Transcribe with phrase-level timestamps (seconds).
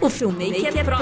[0.00, 0.96] o Filmmaker Pro.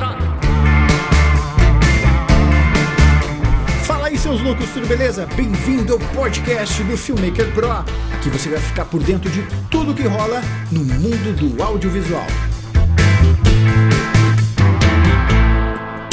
[3.85, 5.26] Fala aí, seus loucos, tudo beleza?
[5.37, 7.71] Bem-vindo ao podcast do Filmmaker Pro.
[7.71, 10.40] Aqui você vai ficar por dentro de tudo que rola
[10.72, 12.27] no mundo do audiovisual.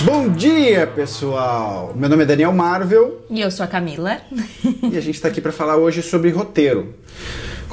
[0.04, 1.94] Bom dia, pessoal!
[1.96, 4.18] Meu nome é Daniel Marvel E eu sou a Camila.
[4.92, 6.94] e a gente está aqui para falar hoje sobre roteiro.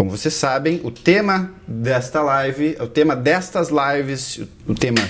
[0.00, 5.06] Como vocês sabem, o tema desta live, o tema destas lives, o tema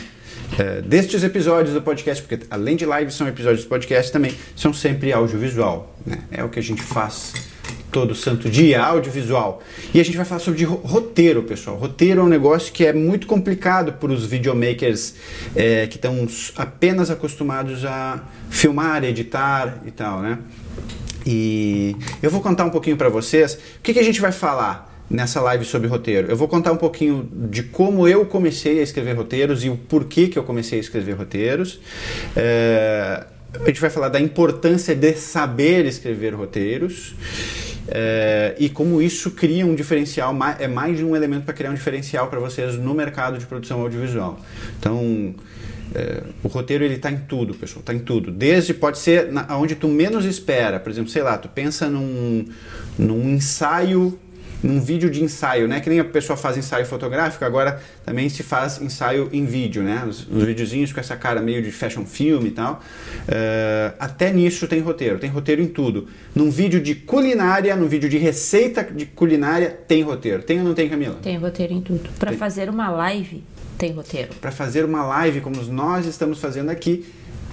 [0.58, 4.72] eh, destes episódios do podcast, porque além de lives são episódios do podcast também, são
[4.74, 5.96] sempre audiovisual.
[6.04, 6.18] Né?
[6.32, 7.34] É o que a gente faz
[7.92, 9.62] todo santo dia, audiovisual.
[9.95, 11.76] E a gente vai falar sobre ro- roteiro, pessoal.
[11.76, 15.14] Roteiro é um negócio que é muito complicado para os videomakers
[15.54, 16.26] eh, que estão
[16.56, 20.36] apenas acostumados a filmar, editar e tal, né?
[21.27, 24.91] E eu vou contar um pouquinho para vocês o que, que a gente vai falar
[25.10, 26.30] nessa live sobre roteiro.
[26.30, 30.29] Eu vou contar um pouquinho de como eu comecei a escrever roteiros e o porquê
[30.29, 31.80] que eu comecei a escrever roteiros.
[32.37, 33.24] É,
[33.60, 37.15] a gente vai falar da importância de saber escrever roteiros.
[37.88, 41.74] é, e como isso cria um diferencial, é mais de um elemento para criar um
[41.74, 44.38] diferencial para vocês no mercado de produção audiovisual.
[44.79, 45.34] Então,
[45.95, 48.30] é, o roteiro ele tá em tudo, pessoal, tá em tudo.
[48.30, 52.45] Desde pode ser na, onde tu menos espera, por exemplo, sei lá, tu pensa num,
[52.99, 54.18] num ensaio,
[54.63, 55.80] num vídeo de ensaio, né?
[55.80, 60.05] Que nem a pessoa faz ensaio fotográfico, agora também se faz ensaio em vídeo, né?
[60.07, 62.80] Os, os videozinhos com essa cara meio de fashion film e tal.
[63.27, 66.09] É, até nisso tem roteiro, tem roteiro em tudo.
[66.34, 70.43] Num vídeo de culinária, num vídeo de receita de culinária, tem roteiro.
[70.43, 71.19] Tem ou não tem, Camila?
[71.22, 72.11] Tem roteiro em tudo.
[72.19, 73.43] Pra fazer uma live,
[73.81, 74.34] tem roteiro.
[74.41, 77.04] para fazer uma live como nós estamos fazendo aqui,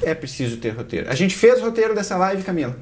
[0.01, 1.09] é preciso ter roteiro.
[1.09, 2.77] A gente fez roteiro dessa live, Camila.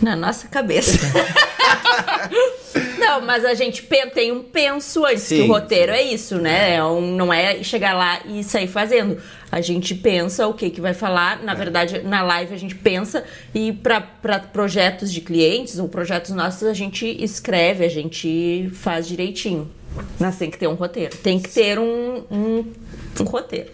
[0.00, 0.98] Na nossa cabeça.
[2.98, 3.82] não, mas a gente
[4.14, 5.42] tem um penso antes, que Sim.
[5.42, 6.76] o roteiro é isso, né?
[6.76, 9.18] É um- não é chegar lá e sair fazendo.
[9.50, 11.40] A gente pensa o que que vai falar.
[11.40, 11.44] É.
[11.44, 14.00] Na verdade, na live a gente pensa e para
[14.38, 19.68] projetos de clientes ou projetos nossos a gente escreve, a gente faz direitinho.
[20.18, 21.16] Mas tem que ter um roteiro.
[21.16, 22.72] Tem que ter um, um,
[23.20, 23.70] um roteiro.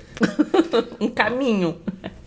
[1.00, 1.76] um caminho.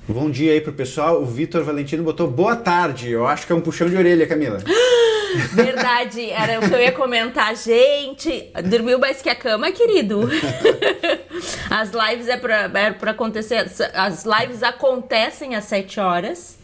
[0.07, 1.21] Bom dia aí pro pessoal.
[1.21, 3.11] O Vitor Valentino botou boa tarde.
[3.11, 4.57] Eu acho que é um puxão de orelha, Camila.
[5.53, 7.55] Verdade, era o que eu ia comentar.
[7.55, 10.27] Gente, dormiu mais que a cama, querido.
[11.69, 13.69] As lives é pra, é pra acontecer.
[13.93, 16.58] As lives acontecem às 7 horas.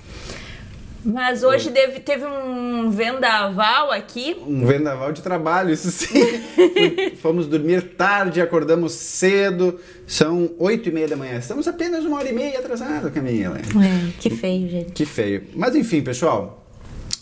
[1.06, 4.36] Mas hoje deve, teve um vendaval aqui.
[4.46, 6.42] Um vendaval de trabalho, isso sim.
[7.22, 9.80] Fomos dormir tarde, acordamos cedo.
[10.08, 11.38] São oito e meia da manhã.
[11.38, 13.58] Estamos apenas uma hora e meia atrasado, Camila.
[13.60, 14.92] É, que feio, gente.
[14.94, 15.44] Que feio.
[15.56, 16.66] Mas enfim, pessoal,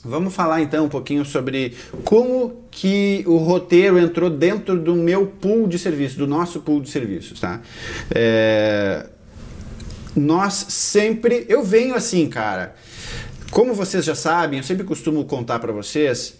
[0.03, 5.67] vamos falar então um pouquinho sobre como que o roteiro entrou dentro do meu pool
[5.67, 7.61] de serviços, do nosso pool de serviços, tá?
[8.15, 9.07] É,
[10.15, 12.75] Nós sempre, eu venho assim, cara.
[13.53, 16.39] Como vocês já sabem, eu sempre costumo contar para vocês,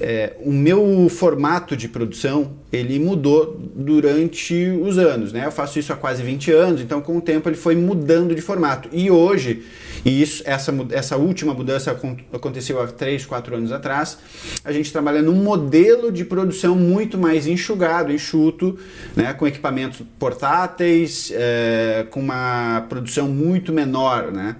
[0.00, 5.44] é, o meu formato de produção ele mudou durante os anos, né?
[5.44, 8.40] Eu faço isso há quase 20 anos, então com o tempo ele foi mudando de
[8.40, 8.88] formato.
[8.92, 9.62] E hoje,
[10.04, 14.18] e isso, essa, essa última mudança acon- aconteceu há 3, 4 anos atrás,
[14.64, 18.78] a gente trabalha num modelo de produção muito mais enxugado, enxuto,
[19.14, 19.32] né?
[19.34, 24.56] com equipamentos portáteis, é, com uma produção muito menor, né?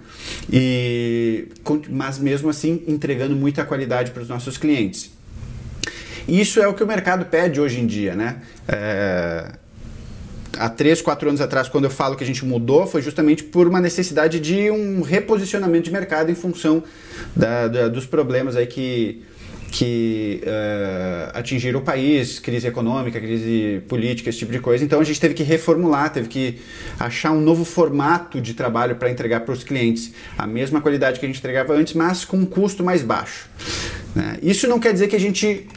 [0.51, 1.47] E,
[1.89, 5.11] mas mesmo assim entregando muita qualidade para os nossos clientes.
[6.27, 8.37] Isso é o que o mercado pede hoje em dia, né?
[8.67, 9.51] É,
[10.57, 13.67] há três, quatro anos atrás, quando eu falo que a gente mudou, foi justamente por
[13.67, 16.83] uma necessidade de um reposicionamento de mercado em função
[17.35, 19.21] da- da- dos problemas aí que,
[19.71, 24.85] que eh, atingiram o país, crise econômica, crise política, esse tipo de coisa.
[24.85, 26.59] Então a gente teve que reformular, teve que
[26.99, 31.25] achar um novo formato de trabalho para entregar para os clientes a mesma qualidade que
[31.25, 33.49] a gente entregava antes, mas com um custo mais baixo.
[34.15, 34.37] né?
[34.41, 35.67] Isso não quer dizer que a gente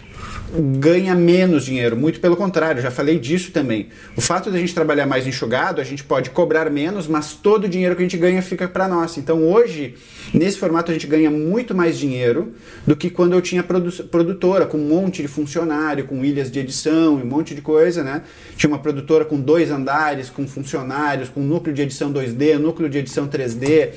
[0.78, 3.88] ganha menos dinheiro, muito pelo contrário, já falei disso também.
[4.16, 7.64] O fato de a gente trabalhar mais enxugado, a gente pode cobrar menos, mas todo
[7.64, 9.16] o dinheiro que a gente ganha fica para nós.
[9.18, 9.94] Então hoje,
[10.32, 12.54] nesse formato, a gente ganha muito mais dinheiro
[12.86, 16.58] do que quando eu tinha produ- produtora, com um monte de funcionário, com ilhas de
[16.58, 18.22] edição e um monte de coisa, né?
[18.56, 22.98] Tinha uma produtora com dois andares, com funcionários, com núcleo de edição 2D, núcleo de
[22.98, 23.90] edição 3D,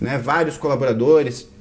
[0.00, 0.18] né?
[0.18, 1.51] vários colaboradores.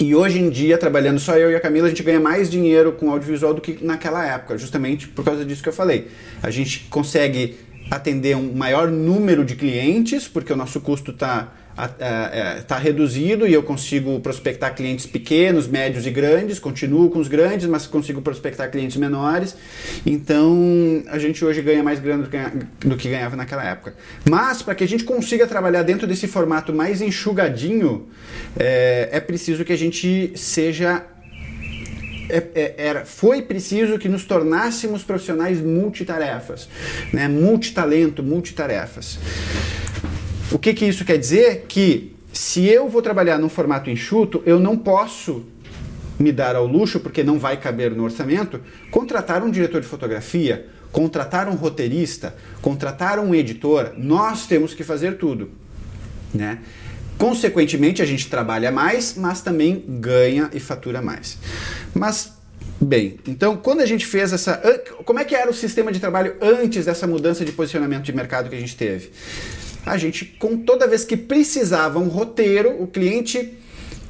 [0.00, 2.92] E hoje em dia, trabalhando só eu e a Camila, a gente ganha mais dinheiro
[2.92, 6.08] com audiovisual do que naquela época, justamente por causa disso que eu falei.
[6.42, 7.56] A gente consegue
[7.90, 11.52] atender um maior número de clientes, porque o nosso custo está
[12.58, 17.66] está reduzido e eu consigo prospectar clientes pequenos, médios e grandes, continuo com os grandes,
[17.66, 19.56] mas consigo prospectar clientes menores.
[20.04, 22.28] Então a gente hoje ganha mais grana
[22.80, 23.94] do que ganhava naquela época.
[24.28, 28.08] Mas para que a gente consiga trabalhar dentro desse formato mais enxugadinho,
[28.58, 31.04] é, é preciso que a gente seja
[32.28, 36.68] é, é, era, foi preciso que nos tornássemos profissionais multitarefas,
[37.12, 37.28] né?
[37.28, 39.18] multitalento, multitarefas.
[40.52, 41.64] O que, que isso quer dizer?
[41.66, 45.46] Que se eu vou trabalhar num formato enxuto, eu não posso
[46.18, 48.60] me dar ao luxo, porque não vai caber no orçamento,
[48.90, 53.92] contratar um diretor de fotografia, contratar um roteirista, contratar um editor.
[53.96, 55.50] Nós temos que fazer tudo.
[56.34, 56.58] Né?
[57.16, 61.38] Consequentemente, a gente trabalha mais, mas também ganha e fatura mais.
[61.94, 62.32] Mas,
[62.78, 64.56] bem, então quando a gente fez essa.
[65.04, 68.50] Como é que era o sistema de trabalho antes dessa mudança de posicionamento de mercado
[68.50, 69.10] que a gente teve?
[69.84, 73.38] A gente, com toda vez que precisava um roteiro, o cliente.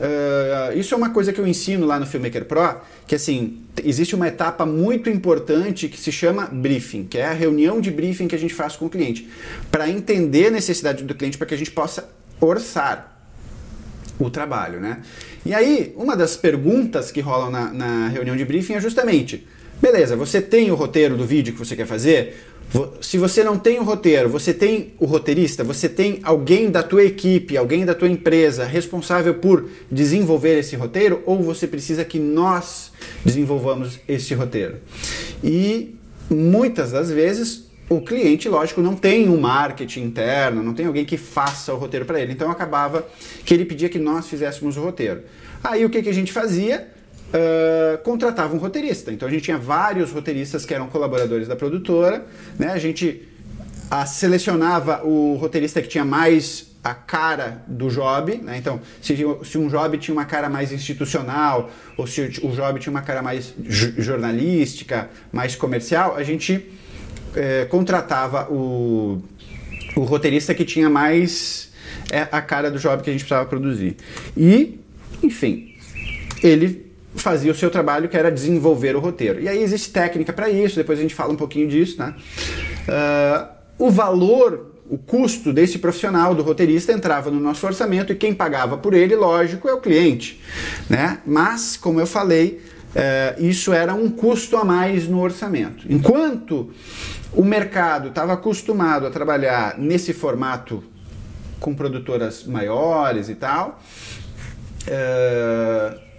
[0.00, 4.14] Uh, isso é uma coisa que eu ensino lá no Filmmaker Pro, que assim, existe
[4.14, 8.34] uma etapa muito importante que se chama briefing, que é a reunião de briefing que
[8.34, 9.28] a gente faz com o cliente,
[9.70, 12.08] para entender a necessidade do cliente, para que a gente possa
[12.40, 13.24] orçar
[14.18, 15.02] o trabalho, né?
[15.44, 19.46] E aí, uma das perguntas que rolam na, na reunião de briefing é justamente,
[19.80, 22.51] beleza, você tem o roteiro do vídeo que você quer fazer?
[23.00, 27.04] Se você não tem o roteiro, você tem o roteirista, você tem alguém da tua
[27.04, 32.90] equipe, alguém da tua empresa responsável por desenvolver esse roteiro, ou você precisa que nós
[33.24, 34.76] desenvolvamos esse roteiro.
[35.44, 35.94] E
[36.30, 41.18] muitas das vezes o cliente, lógico, não tem um marketing interno, não tem alguém que
[41.18, 42.32] faça o roteiro para ele.
[42.32, 43.06] Então acabava
[43.44, 45.22] que ele pedia que nós fizéssemos o roteiro.
[45.62, 46.88] Aí o que, que a gente fazia?
[47.32, 49.12] Uh, contratava um roteirista.
[49.12, 52.24] Então a gente tinha vários roteiristas que eram colaboradores da produtora,
[52.58, 52.72] né?
[52.72, 53.28] A gente
[53.90, 58.56] a, selecionava o roteirista que tinha mais a cara do job, né?
[58.56, 62.90] Então, se, se, um job tinha uma cara mais institucional, ou se o job tinha
[62.90, 63.54] uma cara mais
[63.96, 66.72] jornalística, mais comercial, a gente
[67.36, 69.22] é, contratava o,
[69.94, 71.70] o roteirista que tinha mais
[72.10, 73.96] é, a cara do job que a gente precisava produzir.
[74.36, 74.80] E,
[75.22, 75.76] enfim,
[76.42, 79.40] ele fazia o seu trabalho, que era desenvolver o roteiro.
[79.40, 82.14] E aí existe técnica para isso, depois a gente fala um pouquinho disso, né?
[82.88, 83.48] Uh,
[83.86, 88.76] o valor, o custo desse profissional, do roteirista, entrava no nosso orçamento e quem pagava
[88.78, 90.40] por ele, lógico, é o cliente,
[90.88, 91.18] né?
[91.26, 92.62] Mas, como eu falei,
[92.94, 95.86] uh, isso era um custo a mais no orçamento.
[95.88, 96.70] Enquanto
[97.32, 100.82] o mercado estava acostumado a trabalhar nesse formato
[101.58, 103.80] com produtoras maiores e tal,
[104.88, 106.11] uh,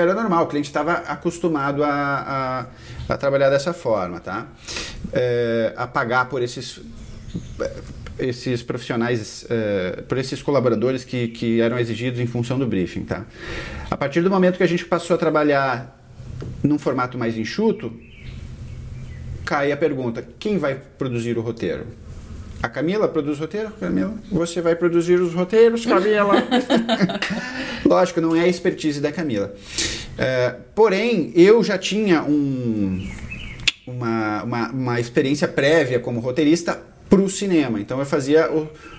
[0.00, 2.66] era normal, o cliente estava acostumado a,
[3.08, 4.46] a, a, trabalhar dessa forma, tá?
[5.12, 6.80] É, a pagar por esses
[8.18, 13.24] esses profissionais, é, por esses colaboradores que, que eram exigidos em função do briefing, tá?
[13.90, 15.98] A partir do momento que a gente passou a trabalhar
[16.62, 17.92] num formato mais enxuto,
[19.44, 21.86] cai a pergunta: quem vai produzir o roteiro?
[22.62, 23.70] A Camila produz roteiro?
[23.80, 26.34] Camila, você vai produzir os roteiros, Camila.
[27.86, 29.54] Lógico, não é a expertise da Camila.
[30.20, 33.08] É, porém, eu já tinha um,
[33.86, 36.78] uma, uma, uma experiência prévia como roteirista
[37.08, 37.80] para o cinema.
[37.80, 38.50] Então eu fazia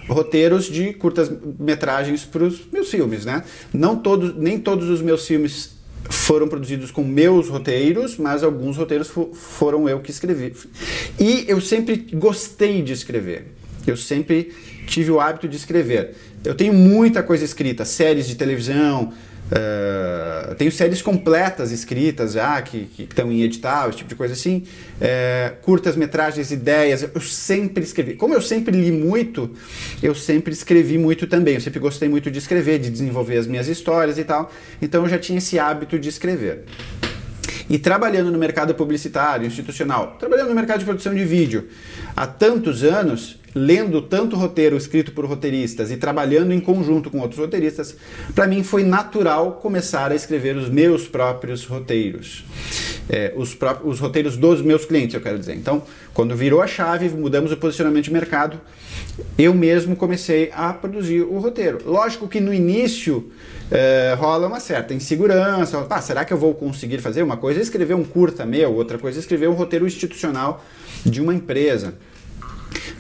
[0.10, 3.44] roteiros de curtas metragens para os meus filmes, né?
[3.72, 5.76] Não todos, nem todos os meus filmes
[6.10, 10.54] foram produzidos com meus roteiros, mas alguns roteiros foram eu que escrevi.
[11.20, 13.54] E eu sempre gostei de escrever.
[13.86, 14.52] Eu sempre
[14.88, 16.16] tive o hábito de escrever.
[16.44, 19.14] Eu tenho muita coisa escrita, séries de televisão,
[19.52, 24.64] Uh, tenho séries completas escritas já, que, estão em edital, esse tipo de coisa assim.
[24.96, 27.04] Uh, curtas metragens, ideias.
[27.14, 28.14] Eu sempre escrevi.
[28.14, 29.52] Como eu sempre li muito,
[30.02, 31.56] eu sempre escrevi muito também.
[31.56, 34.50] Eu sempre gostei muito de escrever, de desenvolver as minhas histórias e tal.
[34.82, 36.64] Então eu já tinha esse hábito de escrever.
[37.70, 41.68] E trabalhando no mercado publicitário, institucional, trabalhando no mercado de produção de vídeo
[42.16, 47.40] há tantos anos, lendo tanto roteiro escrito por roteiristas e trabalhando em conjunto com outros
[47.40, 47.96] roteiristas,
[48.34, 52.46] para mim foi natural começar a escrever os meus próprios roteiros.
[53.10, 55.56] É, os, próprios, os roteiros dos meus clientes, eu quero dizer.
[55.56, 58.60] Então, quando virou a chave, mudamos o posicionamento de mercado,
[59.38, 61.80] eu mesmo comecei a produzir o roteiro.
[61.86, 63.32] Lógico que no início
[63.70, 65.86] é, rola uma certa insegurança.
[65.90, 67.22] Ah, será que eu vou conseguir fazer?
[67.22, 70.64] Uma coisa escrever um curta meu, outra coisa é escrever um roteiro institucional
[71.06, 71.96] de uma empresa.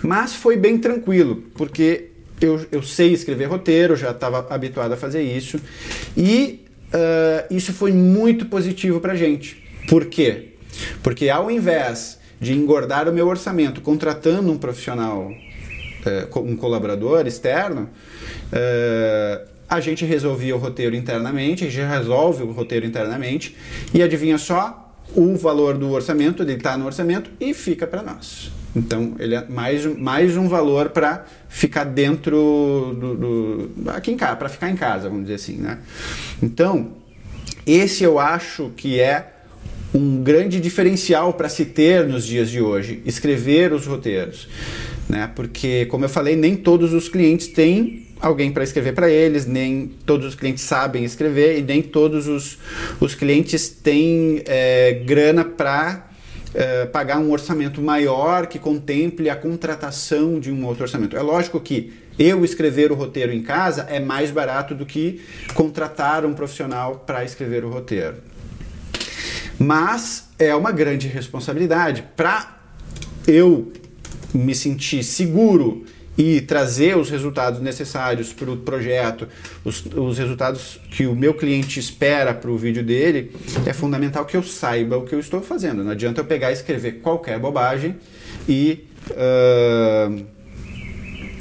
[0.01, 5.22] Mas foi bem tranquilo, porque eu, eu sei escrever roteiro, já estava habituado a fazer
[5.22, 5.60] isso.
[6.17, 9.63] E uh, isso foi muito positivo para a gente.
[9.88, 10.53] Por quê?
[11.03, 15.31] Porque ao invés de engordar o meu orçamento contratando um profissional
[16.05, 17.89] é, um colaborador externo,
[18.51, 23.55] é, a gente resolvia o roteiro internamente, a gente resolve o roteiro internamente
[23.93, 28.51] e adivinha só o valor do orçamento, ele está no orçamento e fica para nós.
[28.75, 34.36] Então ele é mais, mais um valor para ficar dentro do, do aqui em casa,
[34.36, 35.80] para ficar em casa, vamos dizer assim, né?
[36.42, 36.94] Então
[37.66, 39.28] esse eu acho que é
[39.94, 44.48] um grande diferencial para se ter nos dias de hoje, escrever os roteiros,
[45.10, 45.30] né?
[45.36, 49.92] Porque como eu falei, nem todos os clientes têm alguém para escrever para eles, nem
[50.06, 52.58] todos os clientes sabem escrever e nem todos os,
[53.00, 56.11] os clientes têm é, grana para
[56.53, 61.15] é, pagar um orçamento maior que contemple a contratação de um outro orçamento.
[61.15, 65.22] É lógico que eu escrever o roteiro em casa é mais barato do que
[65.53, 68.17] contratar um profissional para escrever o roteiro.
[69.58, 72.60] Mas é uma grande responsabilidade para
[73.27, 73.72] eu
[74.34, 75.86] me sentir seguro
[76.18, 79.27] e trazer os resultados necessários para o projeto,
[79.63, 83.32] os, os, resultados que o meu cliente espera para o vídeo dele,
[83.65, 85.84] é fundamental que eu saiba o que eu estou fazendo.
[85.84, 87.96] Não adianta eu pegar e escrever qualquer bobagem
[88.48, 90.25] e uh,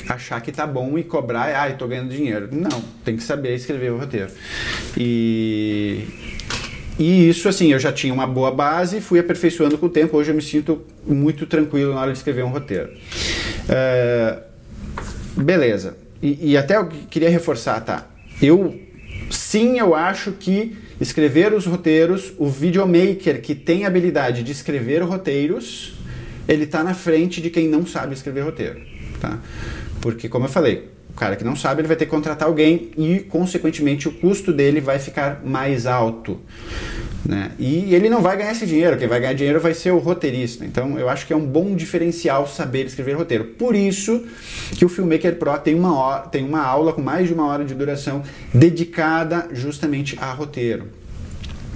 [0.08, 2.48] achar que tá bom e cobrar, ah, estou ganhando dinheiro.
[2.52, 4.30] Não, tem que saber escrever o roteiro.
[4.96, 6.06] E,
[6.98, 10.16] e isso, assim, eu já tinha uma boa base, fui aperfeiçoando com o tempo.
[10.16, 12.90] Hoje eu me sinto muito tranquilo na hora de escrever um roteiro.
[12.90, 14.49] Uh,
[15.36, 15.96] Beleza.
[16.22, 18.06] E, e até eu queria reforçar, tá?
[18.42, 18.78] Eu
[19.30, 25.94] sim, eu acho que escrever os roteiros, o videomaker que tem habilidade de escrever roteiros,
[26.46, 28.80] ele está na frente de quem não sabe escrever roteiro,
[29.20, 29.38] tá?
[30.00, 32.90] Porque como eu falei, o cara que não sabe, ele vai ter que contratar alguém
[32.96, 36.40] e consequentemente o custo dele vai ficar mais alto.
[37.24, 37.52] Né?
[37.58, 40.64] E ele não vai ganhar esse dinheiro, quem vai ganhar dinheiro vai ser o roteirista.
[40.64, 43.44] Então eu acho que é um bom diferencial saber escrever roteiro.
[43.44, 44.24] Por isso
[44.76, 47.64] que o Filmmaker Pro tem uma, hora, tem uma aula com mais de uma hora
[47.64, 48.22] de duração
[48.54, 50.86] dedicada justamente a roteiro.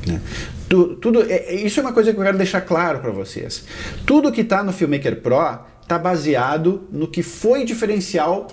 [0.07, 0.21] Né?
[0.69, 3.65] Tu, tudo, é, é, isso é uma coisa que eu quero deixar claro para vocês.
[4.07, 8.49] Tudo que está no Filmmaker Pro está baseado no que foi diferencial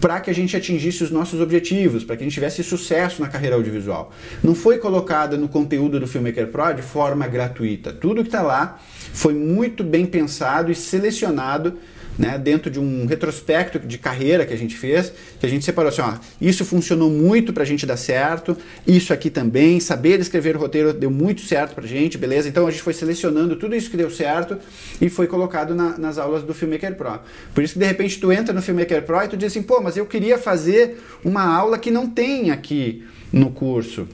[0.00, 3.28] para que a gente atingisse os nossos objetivos, para que a gente tivesse sucesso na
[3.28, 4.12] carreira audiovisual.
[4.42, 7.92] Não foi colocada no conteúdo do Filmmaker Pro de forma gratuita.
[7.92, 8.80] Tudo que está lá
[9.12, 11.78] foi muito bem pensado e selecionado
[12.20, 15.10] né, dentro de um retrospecto de carreira que a gente fez,
[15.40, 18.54] que a gente separou assim, ó, isso funcionou muito para a gente dar certo,
[18.86, 22.46] isso aqui também, saber escrever o roteiro deu muito certo para a gente, beleza?
[22.46, 24.58] Então a gente foi selecionando tudo isso que deu certo
[25.00, 27.20] e foi colocado na, nas aulas do Filmmaker Pro.
[27.54, 29.80] Por isso que de repente tu entra no Filmmaker Pro e tu diz assim, pô,
[29.80, 34.06] mas eu queria fazer uma aula que não tem aqui no curso.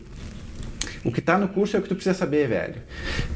[1.07, 2.83] O que está no curso é o que tu precisa saber, velho.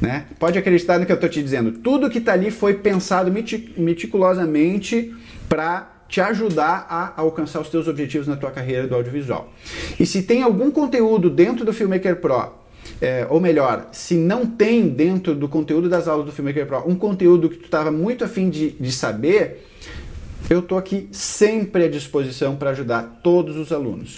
[0.01, 0.25] Né?
[0.37, 1.71] Pode acreditar no que eu estou te dizendo.
[1.71, 3.31] Tudo que está ali foi pensado
[3.77, 5.15] meticulosamente
[5.47, 9.53] para te ajudar a alcançar os teus objetivos na tua carreira do audiovisual.
[9.97, 12.59] E se tem algum conteúdo dentro do Filmmaker Pro
[12.99, 16.95] é, ou melhor, se não tem dentro do conteúdo das aulas do Filmmaker Pro um
[16.95, 19.65] conteúdo que tu estava muito afim de, de saber,
[20.49, 24.17] eu estou aqui sempre à disposição para ajudar todos os alunos.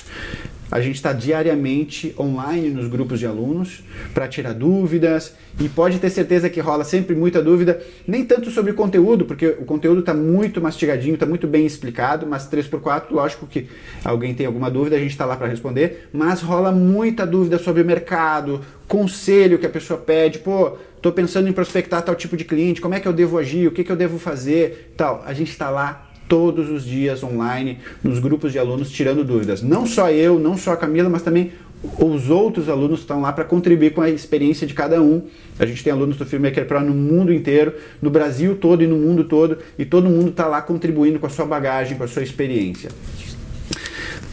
[0.73, 6.09] A gente está diariamente online nos grupos de alunos para tirar dúvidas e pode ter
[6.09, 10.15] certeza que rola sempre muita dúvida, nem tanto sobre o conteúdo, porque o conteúdo está
[10.15, 13.67] muito mastigadinho, está muito bem explicado, mas 3x4, lógico que
[14.03, 17.83] alguém tem alguma dúvida, a gente está lá para responder, mas rola muita dúvida sobre
[17.83, 22.45] o mercado, conselho que a pessoa pede, pô, estou pensando em prospectar tal tipo de
[22.45, 25.23] cliente, como é que eu devo agir, o que, que eu devo fazer, tal.
[25.23, 29.61] A gente está lá todos os dias online nos grupos de alunos tirando dúvidas.
[29.61, 31.51] Não só eu, não só a Camila, mas também
[31.99, 35.23] os outros alunos estão lá para contribuir com a experiência de cada um.
[35.59, 38.97] A gente tem alunos do Filmmaker Pro no mundo inteiro, no Brasil todo e no
[38.97, 42.23] mundo todo, e todo mundo está lá contribuindo com a sua bagagem, com a sua
[42.23, 42.89] experiência.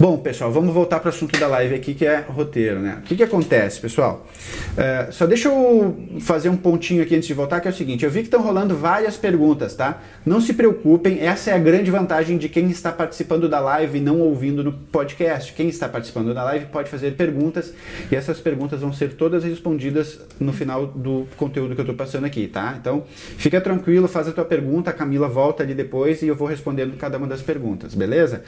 [0.01, 3.01] Bom, pessoal, vamos voltar para o assunto da live aqui, que é roteiro, né?
[3.01, 4.27] O que, que acontece, pessoal?
[4.73, 8.03] Uh, só deixa eu fazer um pontinho aqui antes de voltar, que é o seguinte,
[8.03, 10.01] eu vi que estão rolando várias perguntas, tá?
[10.25, 14.01] Não se preocupem, essa é a grande vantagem de quem está participando da live e
[14.01, 15.53] não ouvindo no podcast.
[15.53, 17.75] Quem está participando da live pode fazer perguntas
[18.11, 22.25] e essas perguntas vão ser todas respondidas no final do conteúdo que eu estou passando
[22.25, 22.75] aqui, tá?
[22.81, 23.05] Então,
[23.37, 26.97] fica tranquilo, faz a tua pergunta, a Camila volta ali depois e eu vou respondendo
[26.97, 28.43] cada uma das perguntas, beleza?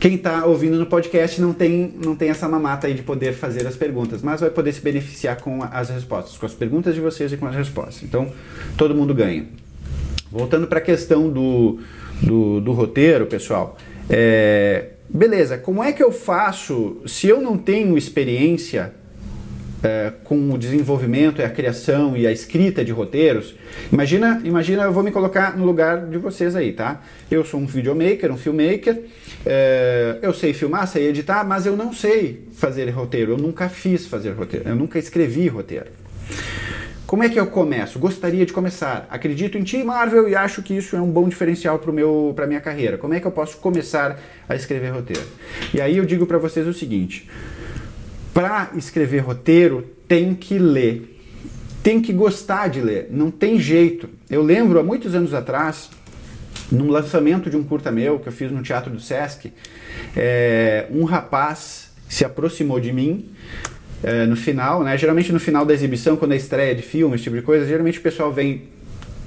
[0.00, 3.34] Quem está ouvindo no no podcast não tem, não tem essa mamata aí de poder
[3.34, 7.00] fazer as perguntas, mas vai poder se beneficiar com as respostas, com as perguntas de
[7.00, 8.02] vocês e com as respostas.
[8.04, 8.32] Então,
[8.78, 9.46] todo mundo ganha.
[10.30, 11.80] Voltando para a questão do,
[12.22, 13.76] do, do, roteiro, pessoal.
[14.08, 18.94] É, beleza, como é que eu faço se eu não tenho experiência
[19.86, 23.54] é, com o desenvolvimento, a criação e a escrita de roteiros,
[23.92, 27.00] imagina, imagina, eu vou me colocar no lugar de vocês aí, tá?
[27.30, 29.02] Eu sou um videomaker, um filmmaker,
[29.44, 34.06] é, eu sei filmar, sei editar, mas eu não sei fazer roteiro, eu nunca fiz
[34.06, 35.86] fazer roteiro, eu nunca escrevi roteiro.
[37.06, 38.00] Como é que eu começo?
[38.00, 39.06] Gostaria de começar.
[39.08, 42.60] Acredito em ti, Marvel, e acho que isso é um bom diferencial para a minha
[42.60, 42.98] carreira.
[42.98, 45.22] Como é que eu posso começar a escrever roteiro?
[45.72, 47.30] E aí eu digo para vocês o seguinte:
[48.36, 51.18] para escrever roteiro, tem que ler.
[51.82, 53.08] Tem que gostar de ler.
[53.10, 54.10] Não tem jeito.
[54.28, 55.88] Eu lembro há muitos anos atrás,
[56.70, 59.54] num lançamento de um curta meu que eu fiz no Teatro do Sesc,
[60.14, 63.24] é, um rapaz se aproximou de mim
[64.02, 64.98] é, no final, né?
[64.98, 68.00] Geralmente no final da exibição, quando é estreia de filme, esse tipo de coisa, geralmente
[68.00, 68.64] o pessoal vem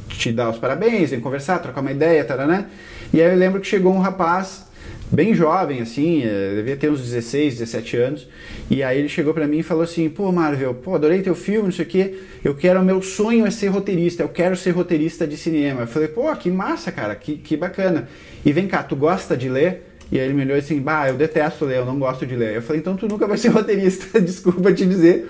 [0.08, 2.68] te dar os parabéns, vem conversar, trocar uma ideia, né?
[3.12, 4.69] E aí eu lembro que chegou um rapaz
[5.12, 8.28] bem jovem, assim, eh, devia ter uns 16, 17 anos.
[8.70, 11.66] E aí ele chegou para mim e falou assim: pô, Marvel, pô, adorei teu filme,
[11.66, 12.20] não sei o quê.
[12.44, 15.82] Eu quero, meu sonho é ser roteirista, eu quero ser roteirista de cinema.
[15.82, 18.08] Eu falei: pô, que massa, cara, que, que bacana.
[18.46, 19.84] E vem cá, tu gosta de ler?
[20.12, 22.56] E aí ele me olhou assim: bah, eu detesto ler, eu não gosto de ler.
[22.56, 25.30] Eu falei: então tu nunca vai ser roteirista, desculpa te dizer.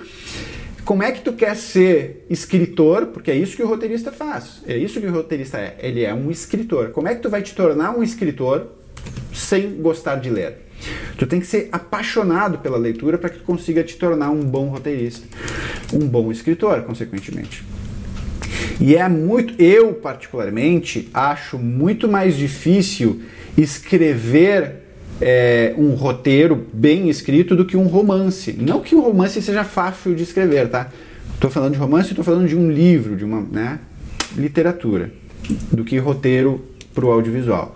[0.83, 3.07] Como é que tu quer ser escritor?
[3.07, 4.63] Porque é isso que o roteirista faz.
[4.65, 5.75] É isso que o roteirista é.
[5.79, 6.89] Ele é um escritor.
[6.89, 8.78] Como é que tu vai te tornar um escritor
[9.33, 10.69] sem gostar de ler.
[11.17, 14.69] Tu tem que ser apaixonado pela leitura para que tu consiga te tornar um bom
[14.69, 15.27] roteirista,
[15.93, 17.63] um bom escritor, consequentemente.
[18.79, 23.21] E é muito, eu particularmente acho muito mais difícil
[23.57, 24.75] escrever
[25.19, 28.53] é, um roteiro bem escrito do que um romance.
[28.53, 30.89] Não que um romance seja fácil de escrever, tá?
[31.33, 33.79] Estou falando de romance, estou falando de um livro, de uma né,
[34.37, 35.11] literatura,
[35.71, 36.63] do que roteiro
[36.93, 37.75] para o audiovisual.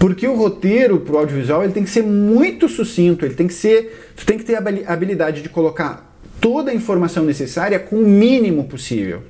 [0.00, 3.52] Porque o roteiro para o audiovisual ele tem que ser muito sucinto, ele tem que
[3.52, 8.08] ser, tu tem que ter a habilidade de colocar toda a informação necessária com o
[8.08, 9.22] mínimo possível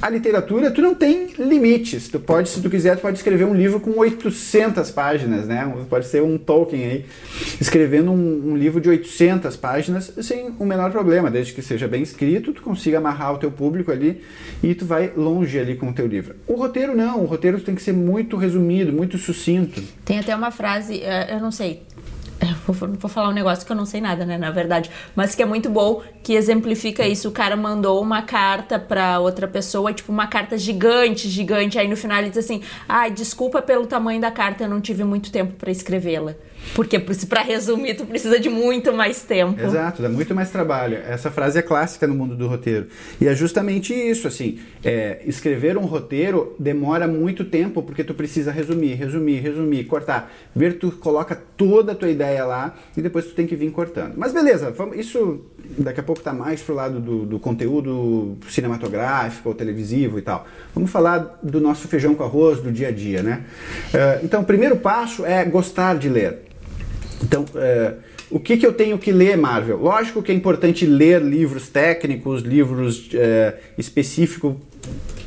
[0.00, 2.08] a literatura, tu não tem limites.
[2.08, 5.72] Tu pode, se tu quiser, tu pode escrever um livro com 800 páginas, né?
[5.88, 7.04] Pode ser um Tolkien aí,
[7.60, 12.02] escrevendo um, um, livro de 800 páginas sem o menor problema, desde que seja bem
[12.02, 14.22] escrito, tu consiga amarrar o teu público ali
[14.62, 16.36] e tu vai longe ali com o teu livro.
[16.46, 19.82] O roteiro não, o roteiro tem que ser muito resumido, muito sucinto.
[20.04, 21.82] Tem até uma frase, eh, eu não sei,
[22.66, 25.42] vou, vou, falar um negócio que eu não sei nada, né, na verdade, mas que
[25.42, 27.28] é muito bom, que exemplifica isso.
[27.28, 31.78] O cara mandou uma carta pra outra pessoa, tipo uma carta gigante, gigante.
[31.78, 34.80] Aí no final ele diz assim: ai, ah, desculpa pelo tamanho da carta, eu não
[34.80, 36.34] tive muito tempo para escrevê-la.
[36.74, 39.60] Porque para resumir, tu precisa de muito mais tempo.
[39.60, 40.98] Exato, dá muito mais trabalho.
[41.06, 42.86] Essa frase é clássica no mundo do roteiro.
[43.20, 48.50] E é justamente isso, assim, é, escrever um roteiro demora muito tempo porque tu precisa
[48.50, 50.32] resumir, resumir, resumir, cortar.
[50.54, 54.14] Ver tu coloca toda a tua ideia lá e depois tu tem que vir cortando.
[54.16, 55.44] Mas beleza, isso
[55.78, 60.46] daqui a pouco tá mais pro lado do, do conteúdo cinematográfico ou televisivo e tal.
[60.74, 63.44] Vamos falar do nosso feijão com arroz do dia a dia, né?
[63.92, 66.42] Uh, então, o primeiro passo é gostar de ler.
[67.22, 67.94] Então, é,
[68.30, 69.78] o que, que eu tenho que ler, Marvel?
[69.78, 74.54] Lógico que é importante ler livros técnicos, livros é, específicos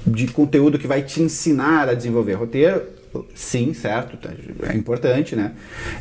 [0.06, 2.82] de conteúdo que vai te ensinar a desenvolver roteiro.
[3.34, 4.30] Sim, certo, tá,
[4.70, 5.54] é importante, né?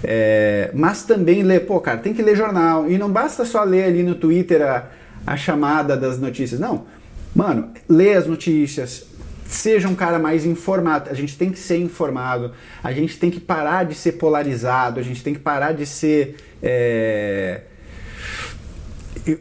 [0.04, 2.90] É, mas também ler, pô, cara, tem que ler jornal.
[2.90, 4.90] E não basta só ler ali no Twitter a,
[5.26, 6.60] a chamada das notícias.
[6.60, 6.84] Não,
[7.34, 9.06] mano, lê as notícias,
[9.48, 11.10] seja um cara mais informado.
[11.10, 12.52] A gente tem que ser informado,
[12.84, 16.36] a gente tem que parar de ser polarizado, a gente tem que parar de ser.
[16.62, 17.62] É...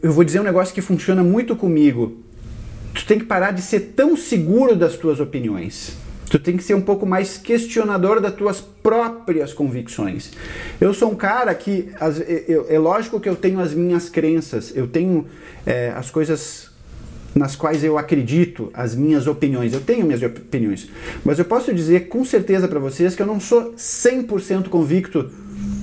[0.02, 2.18] Eu vou dizer um negócio que funciona muito comigo.
[2.94, 5.96] Tu tem que parar de ser tão seguro das tuas opiniões.
[6.28, 10.32] Tu tem que ser um pouco mais questionador das tuas próprias convicções.
[10.78, 11.90] Eu sou um cara que,
[12.68, 15.26] é lógico que eu tenho as minhas crenças, eu tenho
[15.64, 16.67] é, as coisas
[17.38, 19.72] nas quais eu acredito, as minhas opiniões.
[19.72, 20.90] Eu tenho minhas opiniões,
[21.24, 25.30] mas eu posso dizer com certeza para vocês que eu não sou 100% convicto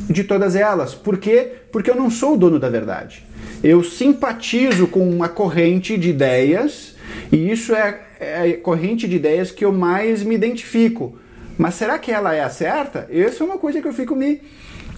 [0.10, 0.94] de todas elas.
[0.94, 1.54] Por quê?
[1.72, 3.26] Porque eu não sou o dono da verdade.
[3.63, 6.96] Eu simpatizo com uma corrente de ideias
[7.32, 11.18] e isso é, é a corrente de ideias que eu mais me identifico.
[11.58, 13.08] Mas será que ela é a certa?
[13.10, 14.41] Essa é uma coisa que eu fico me,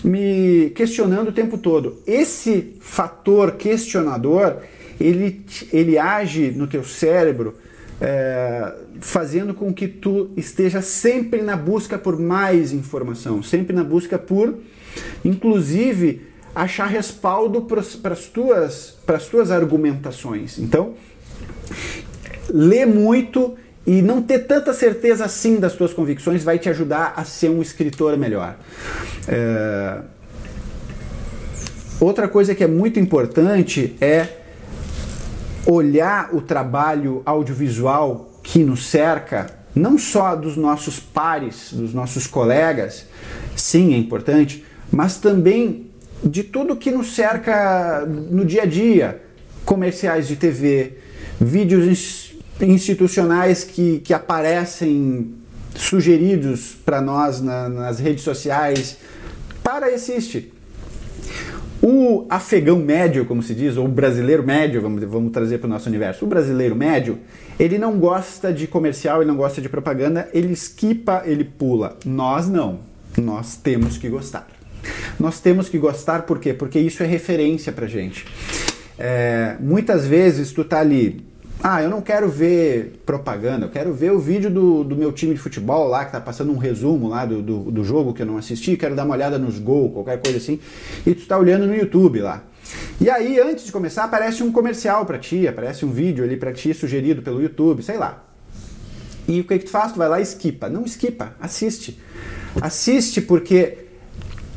[0.03, 2.01] me questionando o tempo todo.
[2.07, 4.57] Esse fator questionador
[4.99, 7.55] ele, ele age no teu cérebro
[7.99, 14.17] é, fazendo com que tu esteja sempre na busca por mais informação, sempre na busca
[14.17, 14.55] por,
[15.23, 16.21] inclusive,
[16.53, 17.81] achar respaldo para
[18.13, 18.97] as tuas,
[19.29, 20.57] tuas argumentações.
[20.57, 20.93] Então,
[22.49, 23.55] lê muito
[23.85, 27.61] e não ter tanta certeza assim das tuas convicções vai te ajudar a ser um
[27.61, 28.57] escritor melhor.
[29.27, 30.01] É...
[31.99, 34.27] Outra coisa que é muito importante é
[35.67, 43.05] olhar o trabalho audiovisual que nos cerca, não só dos nossos pares, dos nossos colegas,
[43.55, 45.91] sim, é importante, mas também
[46.23, 49.21] de tudo que nos cerca no dia a dia,
[49.65, 50.97] comerciais de TV,
[51.39, 55.33] vídeos institucionais que, que aparecem
[55.75, 58.97] sugeridos para nós na, nas redes sociais.
[59.61, 60.56] Para e assiste.
[61.81, 65.69] O afegão médio, como se diz, ou o brasileiro médio, vamos, vamos trazer para o
[65.69, 66.25] nosso universo.
[66.25, 67.19] O brasileiro médio,
[67.59, 71.97] ele não gosta de comercial, ele não gosta de propaganda, ele esquipa, ele pula.
[72.05, 72.79] Nós não.
[73.17, 74.47] Nós temos que gostar.
[75.19, 76.53] Nós temos que gostar por quê?
[76.53, 78.25] Porque isso é referência para gente.
[78.97, 81.26] É, muitas vezes tu tá ali
[81.63, 85.33] ah, eu não quero ver propaganda, eu quero ver o vídeo do, do meu time
[85.33, 88.25] de futebol lá, que tá passando um resumo lá do, do, do jogo que eu
[88.25, 90.59] não assisti, quero dar uma olhada nos gols, qualquer coisa assim,
[91.05, 92.43] e tu tá olhando no YouTube lá.
[93.01, 96.51] E aí, antes de começar, aparece um comercial para ti, aparece um vídeo ali para
[96.51, 98.23] ti sugerido pelo YouTube, sei lá.
[99.27, 99.93] E o que, que tu faz?
[99.93, 100.69] Tu vai lá e esquipa.
[100.69, 101.99] Não esquipa, assiste.
[102.61, 103.77] Assiste porque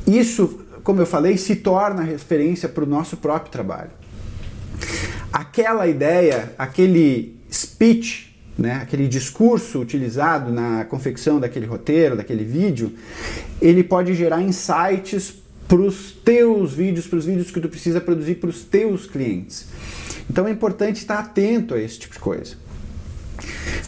[0.06, 3.90] isso, como eu falei, se torna referência para o nosso próprio trabalho
[5.32, 12.92] aquela ideia, aquele speech, né, aquele discurso utilizado na confecção daquele roteiro, daquele vídeo,
[13.60, 15.34] ele pode gerar insights
[15.66, 19.68] para os teus vídeos, para os vídeos que tu precisa produzir para os teus clientes.
[20.28, 22.56] Então é importante estar atento a esse tipo de coisa.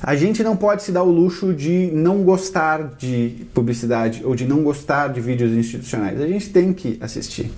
[0.03, 4.45] A gente não pode se dar o luxo de não gostar de publicidade ou de
[4.45, 6.21] não gostar de vídeos institucionais.
[6.21, 7.53] A gente tem que assistir.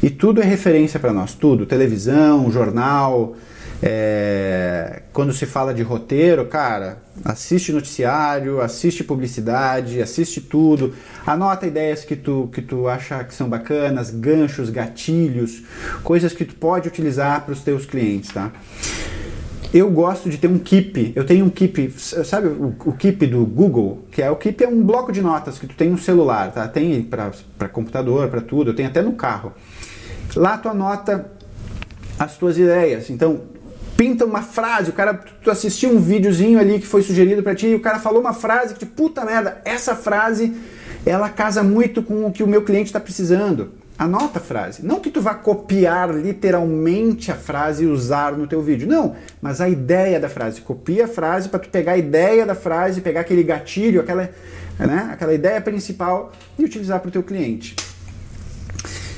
[0.00, 1.66] E tudo é referência para nós, tudo.
[1.66, 3.34] Televisão, jornal.
[3.82, 5.02] É...
[5.12, 10.94] Quando se fala de roteiro, cara, assiste noticiário, assiste publicidade, assiste tudo,
[11.26, 15.62] anota ideias que tu, que tu acha que são bacanas, ganchos, gatilhos,
[16.04, 18.52] coisas que tu pode utilizar para os teus clientes, tá?
[19.72, 21.12] Eu gosto de ter um Keep.
[21.14, 21.90] Eu tenho um Keep,
[22.24, 24.04] sabe o, o Keep do Google?
[24.10, 26.66] Que é o Keep é um bloco de notas que tu tem no celular, tá?
[26.66, 28.70] Tem para computador, para tudo.
[28.70, 29.52] Eu tenho até no carro.
[30.34, 31.30] Lá tu anota
[32.18, 33.10] as tuas ideias.
[33.10, 33.42] Então,
[33.96, 37.68] pinta uma frase, o cara, tu assistiu um videozinho ali que foi sugerido para ti
[37.68, 40.52] e o cara falou uma frase que, puta merda, essa frase
[41.06, 43.72] ela casa muito com o que o meu cliente está precisando.
[44.00, 44.82] Anota a frase.
[44.82, 48.88] Não que tu vá copiar literalmente a frase e usar no teu vídeo.
[48.88, 50.62] Não, mas a ideia da frase.
[50.62, 54.30] Copia a frase para tu pegar a ideia da frase, pegar aquele gatilho, aquela,
[54.78, 57.76] né, aquela ideia principal e utilizar para o teu cliente.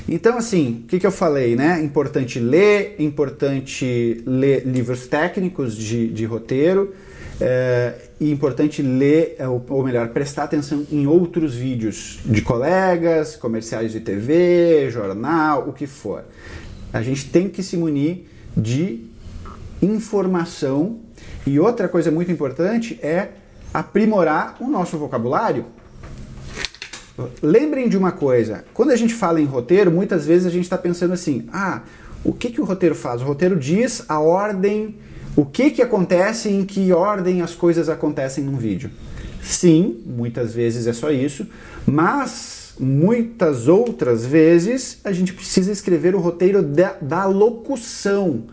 [0.05, 1.81] Então, assim, o que, que eu falei, né?
[1.81, 6.93] Importante ler, importante ler livros técnicos de, de roteiro,
[7.41, 13.91] é, e importante ler, é, ou melhor, prestar atenção em outros vídeos de colegas, comerciais
[13.91, 16.23] de TV, jornal, o que for.
[16.91, 19.05] A gente tem que se munir de
[19.81, 20.99] informação
[21.45, 23.29] e outra coisa muito importante é
[23.73, 25.65] aprimorar o nosso vocabulário.
[27.41, 30.77] Lembrem de uma coisa: quando a gente fala em roteiro, muitas vezes a gente está
[30.77, 31.81] pensando assim, ah,
[32.23, 33.21] o que, que o roteiro faz?
[33.21, 34.95] O roteiro diz a ordem
[35.35, 38.91] o que, que acontece em que ordem as coisas acontecem num vídeo?
[39.41, 41.45] Sim, muitas vezes é só isso,
[41.85, 48.45] mas muitas outras vezes a gente precisa escrever o roteiro da, da locução.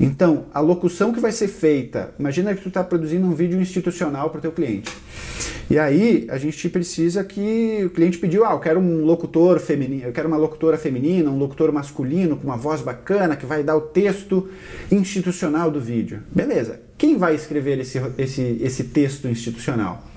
[0.00, 4.30] Então, a locução que vai ser feita, imagina que tu está produzindo um vídeo institucional
[4.30, 4.90] para o teu cliente.
[5.70, 10.04] E aí a gente precisa que o cliente pediu, ah, eu quero um locutor feminino,
[10.04, 13.76] eu quero uma locutora feminina, um locutor masculino com uma voz bacana que vai dar
[13.76, 14.48] o texto
[14.90, 16.24] institucional do vídeo.
[16.34, 16.80] Beleza.
[16.98, 20.09] Quem vai escrever esse, esse, esse texto institucional?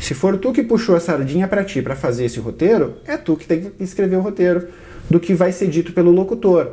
[0.00, 3.36] Se for tu que puxou a sardinha para ti para fazer esse roteiro, é tu
[3.36, 4.68] que tem que escrever o roteiro
[5.08, 6.72] do que vai ser dito pelo locutor.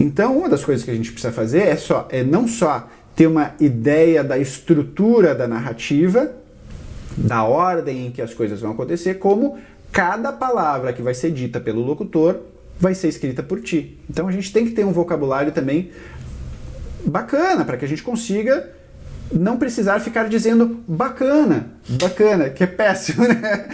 [0.00, 3.26] Então, uma das coisas que a gente precisa fazer é só é não só ter
[3.26, 6.32] uma ideia da estrutura da narrativa,
[7.16, 9.58] da ordem em que as coisas vão acontecer, como
[9.92, 12.40] cada palavra que vai ser dita pelo locutor
[12.78, 13.98] vai ser escrita por ti.
[14.10, 15.90] Então a gente tem que ter um vocabulário também
[17.06, 18.68] bacana para que a gente consiga
[19.32, 23.68] não precisar ficar dizendo bacana, bacana, que é péssimo, né?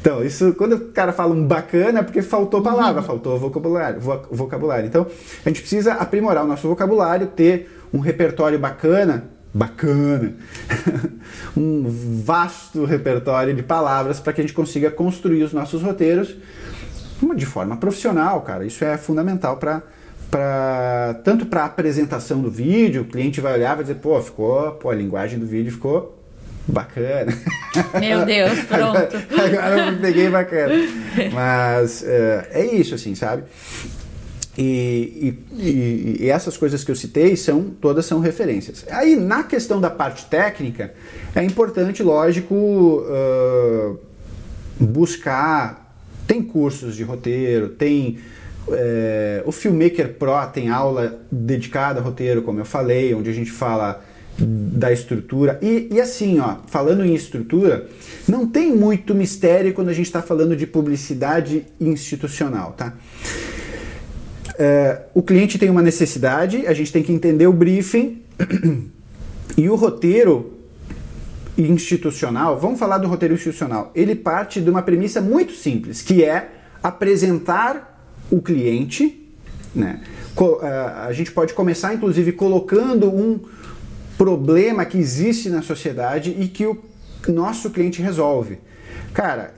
[0.00, 3.06] Então, isso quando o cara fala um bacana é porque faltou palavra, uhum.
[3.06, 4.86] faltou vocabulário, vocabulário.
[4.86, 5.06] Então,
[5.44, 10.34] a gente precisa aprimorar o nosso vocabulário, ter um repertório bacana bacana,
[11.56, 11.84] um
[12.22, 16.36] vasto repertório de palavras para que a gente consiga construir os nossos roteiros
[17.34, 18.64] de forma profissional, cara.
[18.64, 19.82] Isso é fundamental para
[20.30, 24.72] para tanto para apresentação do vídeo, o cliente vai olhar e vai dizer, pô, ficou,
[24.72, 26.18] pô, a linguagem do vídeo ficou
[26.66, 27.32] bacana.
[27.98, 28.96] Meu Deus, pronto.
[28.96, 30.74] agora, agora eu peguei bacana.
[31.32, 33.44] Mas é, é isso, assim, sabe?
[34.60, 38.84] E, e, e, essas coisas que eu citei são todas são referências.
[38.90, 40.92] Aí na questão da parte técnica
[41.32, 43.98] é importante, lógico, uh,
[44.80, 45.86] buscar.
[46.26, 48.18] Tem cursos de roteiro, tem
[48.72, 53.50] é, o Filmmaker Pro tem aula dedicada a roteiro, como eu falei, onde a gente
[53.50, 54.02] fala
[54.40, 55.58] da estrutura.
[55.60, 57.88] E, e assim, ó, falando em estrutura,
[58.28, 62.94] não tem muito mistério quando a gente está falando de publicidade institucional, tá?
[64.58, 68.22] É, o cliente tem uma necessidade, a gente tem que entender o briefing
[69.56, 70.58] e o roteiro
[71.56, 72.58] institucional.
[72.58, 73.90] Vamos falar do roteiro institucional.
[73.94, 76.50] Ele parte de uma premissa muito simples, que é
[76.82, 77.87] apresentar
[78.30, 79.28] o cliente,
[79.74, 80.00] né?
[81.04, 83.40] A gente pode começar, inclusive, colocando um
[84.16, 86.82] problema que existe na sociedade e que o
[87.28, 88.58] nosso cliente resolve.
[89.12, 89.54] Cara,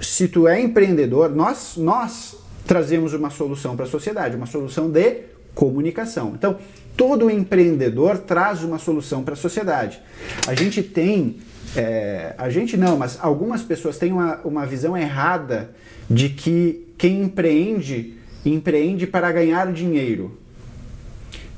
[0.00, 5.22] se tu é empreendedor, nós, nós trazemos uma solução para a sociedade, uma solução de
[5.54, 6.32] comunicação.
[6.34, 6.58] Então,
[6.96, 10.00] todo empreendedor traz uma solução para a sociedade.
[10.46, 11.38] A gente tem,
[11.74, 15.70] é, a gente não, mas algumas pessoas têm uma, uma visão errada
[16.10, 20.38] de que quem empreende, empreende para ganhar dinheiro.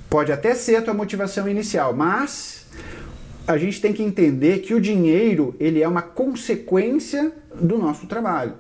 [0.09, 2.67] Pode até ser a tua motivação inicial, mas
[3.47, 8.55] a gente tem que entender que o dinheiro ele é uma consequência do nosso trabalho.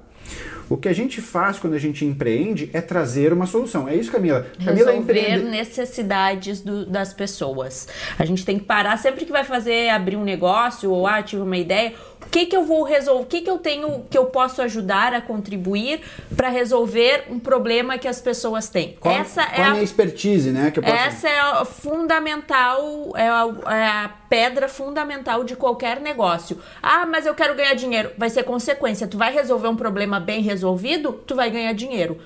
[0.68, 3.88] O que a gente faz quando a gente empreende é trazer uma solução.
[3.88, 4.46] É isso, Camila.
[4.58, 5.44] Camila Resolver empreende...
[5.44, 7.88] necessidades do, das pessoas.
[8.18, 11.40] A gente tem que parar sempre que vai fazer abrir um negócio ou ah, tive
[11.40, 14.26] uma ideia o que, que eu vou resolver, o que, que eu tenho que eu
[14.26, 16.00] posso ajudar a contribuir
[16.36, 18.96] para resolver um problema que as pessoas têm.
[19.00, 20.70] Qual, essa qual é a minha expertise, né?
[20.70, 20.94] Que eu posso...
[20.94, 26.60] Essa é a fundamental, é a, é a pedra fundamental de qualquer negócio.
[26.82, 28.10] Ah, mas eu quero ganhar dinheiro.
[28.18, 29.08] Vai ser consequência.
[29.08, 32.20] Tu vai resolver um problema bem resolvido, tu vai ganhar dinheiro.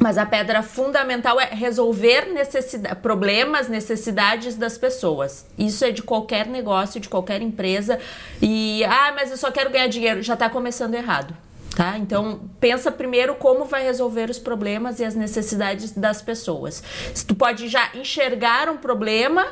[0.00, 5.46] Mas a pedra fundamental é resolver necessidade, problemas, necessidades das pessoas.
[5.58, 8.00] Isso é de qualquer negócio, de qualquer empresa.
[8.40, 10.22] E, ah, mas eu só quero ganhar dinheiro.
[10.22, 11.36] Já está começando errado.
[11.76, 11.98] Tá?
[11.98, 16.82] Então, pensa primeiro como vai resolver os problemas e as necessidades das pessoas.
[17.14, 19.46] Se tu pode já enxergar um problema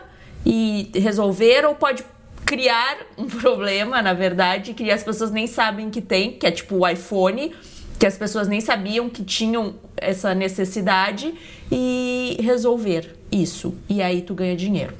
[0.46, 2.02] e resolver, ou pode
[2.46, 6.76] criar um problema, na verdade, que as pessoas nem sabem que tem, que é tipo
[6.76, 7.54] o iPhone
[7.98, 11.34] que as pessoas nem sabiam que tinham essa necessidade
[11.70, 13.74] e resolver isso.
[13.88, 14.94] E aí tu ganha dinheiro.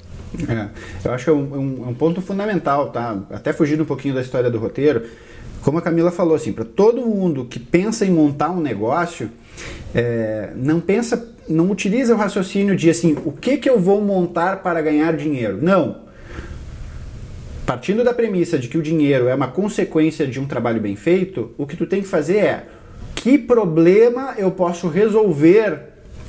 [0.49, 0.69] É,
[1.09, 3.19] eu acho que é um, um, um, ponto fundamental, tá?
[3.31, 5.07] Até fugindo um pouquinho da história do roteiro,
[5.63, 9.31] como a Camila falou, assim, para todo mundo que pensa em montar um negócio,
[9.95, 14.63] é, não pensa, não utiliza o raciocínio de assim, o que que eu vou montar
[14.63, 15.59] para ganhar dinheiro?
[15.63, 16.09] Não.
[17.65, 21.55] Partindo da premissa de que o dinheiro é uma consequência de um trabalho bem feito,
[21.57, 22.67] o que tu tem que fazer é
[23.21, 25.81] que problema eu posso resolver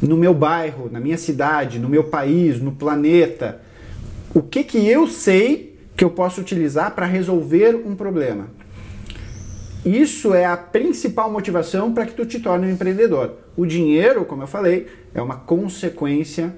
[0.01, 3.61] no meu bairro, na minha cidade, no meu país, no planeta?
[4.33, 8.47] O que que eu sei que eu posso utilizar para resolver um problema?
[9.85, 13.35] Isso é a principal motivação para que tu te torne um empreendedor.
[13.55, 16.55] O dinheiro, como eu falei, é uma consequência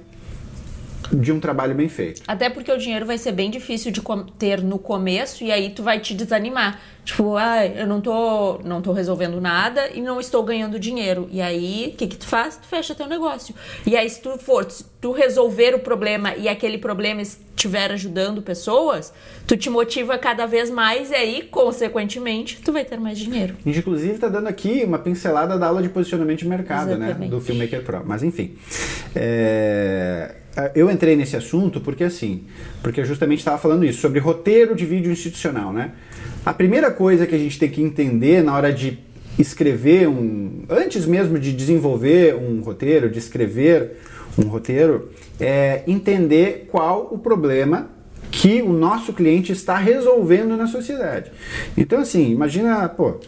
[1.11, 2.21] de um trabalho bem feito.
[2.27, 4.01] Até porque o dinheiro vai ser bem difícil de
[4.37, 6.79] ter no começo e aí tu vai te desanimar.
[7.03, 11.27] Tipo, ah, eu não tô, não tô resolvendo nada e não estou ganhando dinheiro.
[11.31, 12.57] E aí, o que que tu faz?
[12.57, 13.55] Tu fecha teu negócio.
[13.87, 18.43] E aí, se tu for, se tu resolver o problema e aquele problema estiver ajudando
[18.43, 19.11] pessoas,
[19.47, 23.55] tu te motiva cada vez mais e aí, consequentemente, tu vai ter mais dinheiro.
[23.65, 27.19] Inclusive, tá dando aqui uma pincelada da aula de posicionamento de mercado, né, Exatamente.
[27.19, 27.27] né?
[27.35, 28.03] Do Filmmaker Pro.
[28.05, 28.55] Mas, enfim.
[29.15, 30.35] É
[30.75, 32.43] eu entrei nesse assunto porque assim,
[32.81, 35.91] porque justamente estava falando isso sobre roteiro de vídeo institucional, né?
[36.45, 38.99] A primeira coisa que a gente tem que entender na hora de
[39.39, 40.63] escrever um.
[40.69, 43.99] Antes mesmo de desenvolver um roteiro, de escrever
[44.37, 45.09] um roteiro,
[45.39, 47.89] é entender qual o problema
[48.29, 51.31] que o nosso cliente está resolvendo na sociedade.
[51.77, 53.19] Então, assim, imagina, pô,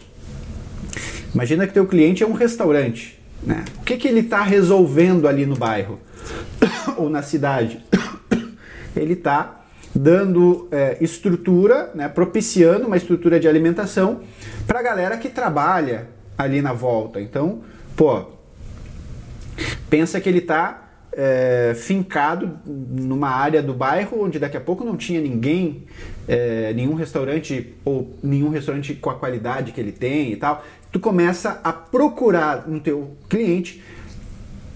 [1.34, 3.64] imagina que teu cliente é um restaurante, né?
[3.80, 6.00] O que, que ele está resolvendo ali no bairro
[6.96, 7.84] ou na cidade?
[8.96, 14.22] Ele está dando é, estrutura, né, propiciando uma estrutura de alimentação
[14.66, 17.20] para a galera que trabalha ali na volta.
[17.20, 17.62] Então,
[17.94, 18.24] pô,
[19.88, 24.96] pensa que ele está é, fincado numa área do bairro onde daqui a pouco não
[24.96, 25.84] tinha ninguém,
[26.26, 30.64] é, nenhum restaurante ou nenhum restaurante com a qualidade que ele tem e tal.
[30.90, 33.82] Tu começa a procurar no teu cliente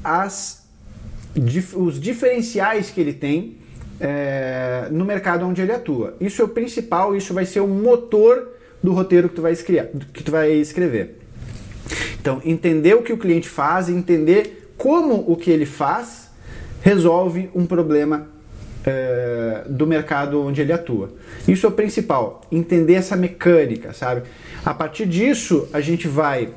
[0.03, 0.58] as,
[1.77, 3.57] os diferenciais que ele tem
[4.01, 6.15] é, no mercado onde ele atua.
[6.21, 8.49] Isso é o principal, isso vai ser o motor
[8.83, 11.19] do roteiro que tu vai, escrever, que tu vai escrever.
[12.21, 16.31] Então, entender o que o cliente faz, entender como o que ele faz
[16.83, 18.29] resolve um problema
[18.85, 21.13] é, do mercado onde ele atua.
[21.47, 24.23] Isso é o principal, entender essa mecânica, sabe?
[24.65, 26.51] A partir disso, a gente vai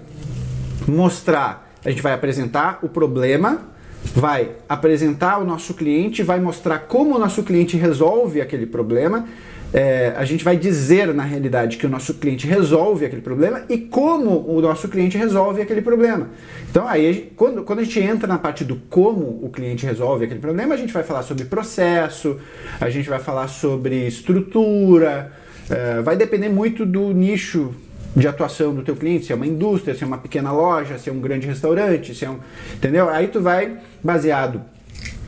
[0.87, 3.70] mostrar, a gente vai apresentar o problema,
[4.15, 9.25] vai apresentar o nosso cliente, vai mostrar como o nosso cliente resolve aquele problema
[9.73, 13.77] é, a gente vai dizer na realidade que o nosso cliente resolve aquele problema e
[13.77, 16.29] como o nosso cliente resolve aquele problema.
[16.69, 20.39] Então, aí, quando, quando a gente entra na parte do como o cliente resolve aquele
[20.39, 22.37] problema, a gente vai falar sobre processo,
[22.79, 25.31] a gente vai falar sobre estrutura,
[25.69, 27.73] é, vai depender muito do nicho
[28.15, 31.09] de atuação do teu cliente, se é uma indústria, se é uma pequena loja, se
[31.09, 32.39] é um grande restaurante, se é um,
[32.73, 33.09] entendeu?
[33.09, 34.61] Aí tu vai baseado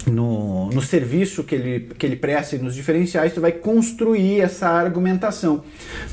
[0.05, 4.67] no, no serviço que ele, que ele presta e nos diferenciais, tu vai construir essa
[4.67, 5.63] argumentação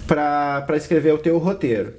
[0.07, 1.95] para escrever o teu roteiro.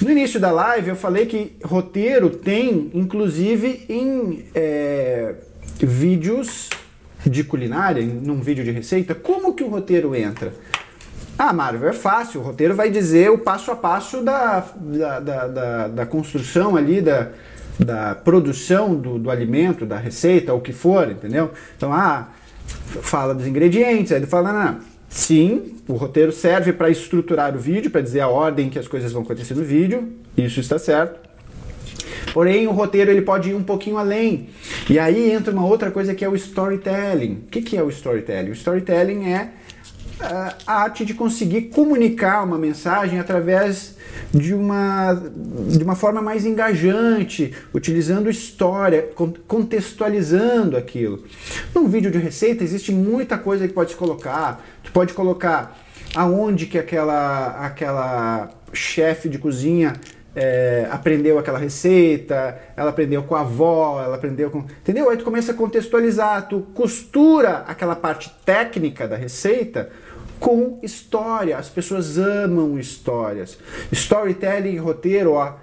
[0.00, 5.34] No início da live eu falei que roteiro tem, inclusive, em é,
[5.78, 6.70] vídeos
[7.26, 10.54] de culinária, num vídeo de receita, como que o roteiro entra?
[11.42, 15.46] Ah, Marvel, é fácil, o roteiro vai dizer o passo a passo da, da, da,
[15.46, 17.28] da, da construção ali, da,
[17.78, 21.50] da produção do, do alimento, da receita, o que for, entendeu?
[21.74, 22.28] Então, ah,
[23.00, 24.80] fala dos ingredientes, aí ele fala, não, não.
[25.08, 29.10] Sim, o roteiro serve para estruturar o vídeo, para dizer a ordem que as coisas
[29.10, 31.30] vão acontecer no vídeo, isso está certo.
[32.34, 34.50] Porém, o roteiro ele pode ir um pouquinho além.
[34.90, 37.44] E aí entra uma outra coisa que é o storytelling.
[37.46, 38.50] O que, que é o storytelling?
[38.50, 39.52] O storytelling é
[40.66, 43.96] a arte de conseguir comunicar uma mensagem através
[44.32, 49.10] de uma, de uma forma mais engajante, utilizando história,
[49.46, 51.24] contextualizando aquilo.
[51.74, 54.64] Num vídeo de receita existe muita coisa que pode se colocar.
[54.82, 55.76] Tu pode colocar
[56.14, 59.94] aonde que aquela, aquela chefe de cozinha
[60.34, 64.60] é, aprendeu aquela receita, ela aprendeu com a avó, ela aprendeu com.
[64.60, 65.10] Entendeu?
[65.10, 69.90] Aí tu começa a contextualizar, tu costura aquela parte técnica da receita
[70.40, 71.58] com história.
[71.58, 73.58] As pessoas amam histórias.
[73.92, 75.54] Storytelling e roteiro ó,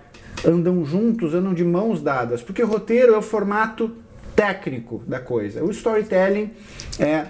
[0.46, 3.92] andam juntos, andam de mãos dadas, porque roteiro é o formato
[4.36, 5.64] técnico da coisa.
[5.64, 6.52] O storytelling
[7.00, 7.26] é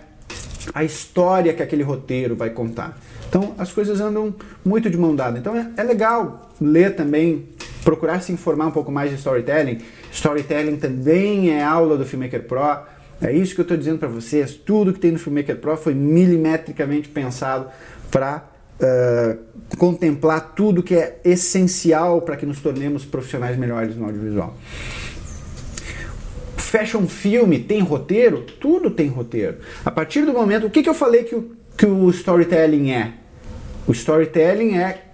[0.74, 2.98] a história que aquele roteiro vai contar.
[3.30, 5.40] Então as coisas andam muito de mão dada.
[5.40, 7.48] Então é, é legal ler também,
[7.84, 9.80] procurar se informar um pouco mais de storytelling.
[10.12, 14.54] Storytelling também é aula do Filmmaker Pro é isso que eu estou dizendo para vocês.
[14.54, 17.68] Tudo que tem no Filmmaker Pro foi milimetricamente pensado
[18.12, 18.44] para
[18.80, 24.56] uh, contemplar tudo que é essencial para que nos tornemos profissionais melhores no audiovisual.
[26.58, 28.42] Fashion filme tem roteiro?
[28.42, 29.58] Tudo tem roteiro.
[29.86, 33.14] A partir do momento, o que, que eu falei que o, que o storytelling é?
[33.88, 35.06] O storytelling é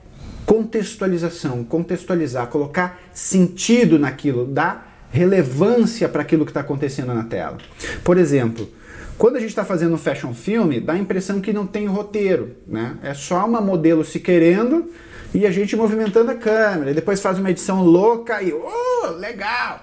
[0.46, 7.60] contextualização, contextualizar, colocar sentido naquilo, dar relevância para aquilo que está acontecendo na tela.
[8.04, 8.68] Por exemplo,
[9.16, 12.56] quando a gente está fazendo um fashion filme, dá a impressão que não tem roteiro,
[12.68, 12.98] né?
[13.04, 14.90] É só uma modelo se querendo
[15.32, 16.90] e a gente movimentando a câmera.
[16.90, 19.82] E depois faz uma edição louca e, oh, legal!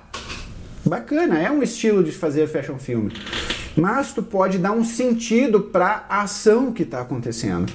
[0.84, 3.12] Bacana, é um estilo de fazer fashion filme.
[3.76, 7.72] Mas tu pode dar um sentido para a ação que está acontecendo.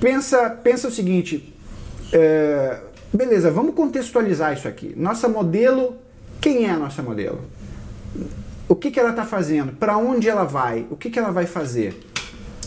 [0.00, 1.54] Pensa, pensa o seguinte,
[2.12, 2.80] é,
[3.14, 4.92] beleza, vamos contextualizar isso aqui.
[4.96, 6.01] Nossa modelo
[6.42, 7.40] quem é a nossa modelo?
[8.68, 9.72] O que, que ela está fazendo?
[9.76, 10.84] Para onde ela vai?
[10.90, 11.98] O que, que ela vai fazer?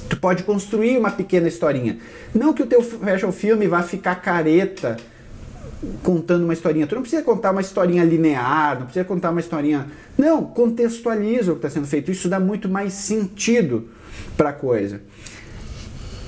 [0.10, 2.00] Tu pode construir uma pequena historinha.
[2.34, 4.96] Não que o teu fashion filme vá ficar careta
[6.04, 6.88] contando uma historinha.
[6.88, 9.88] Tu não precisa contar uma historinha linear, não precisa contar uma historinha.
[10.18, 12.10] Não, contextualiza o que está sendo feito.
[12.10, 13.90] Isso dá muito mais sentido
[14.38, 15.02] para a coisa.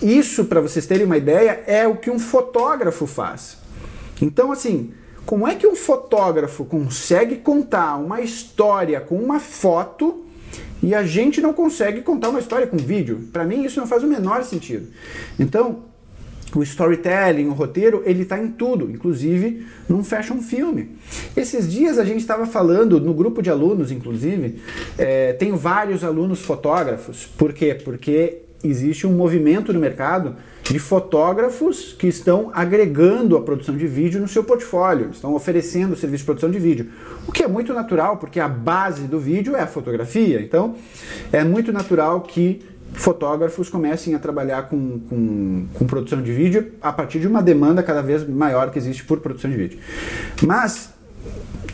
[0.02, 3.58] Isso, para vocês terem uma ideia, é o que um fotógrafo faz.
[4.22, 4.92] Então, assim,
[5.28, 10.24] como é que um fotógrafo consegue contar uma história com uma foto
[10.82, 13.28] e a gente não consegue contar uma história com vídeo?
[13.34, 14.88] Para mim isso não faz o menor sentido.
[15.38, 15.84] Então,
[16.56, 20.92] o storytelling, o roteiro, ele está em tudo, inclusive num fashion filme.
[21.36, 24.62] Esses dias a gente estava falando no grupo de alunos, inclusive,
[24.98, 27.26] é, tenho vários alunos fotógrafos.
[27.38, 27.76] Por quê?
[27.76, 30.38] Porque existe um movimento no mercado
[30.70, 35.96] de fotógrafos que estão agregando a produção de vídeo no seu portfólio, estão oferecendo o
[35.96, 36.90] serviço de produção de vídeo.
[37.28, 40.42] O que é muito natural, porque a base do vídeo é a fotografia.
[40.42, 40.76] Então,
[41.32, 42.62] é muito natural que
[42.94, 47.84] fotógrafos comecem a trabalhar com, com, com, produção de vídeo a partir de uma demanda
[47.84, 49.80] cada vez maior que existe por produção de vídeo.
[50.42, 50.96] Mas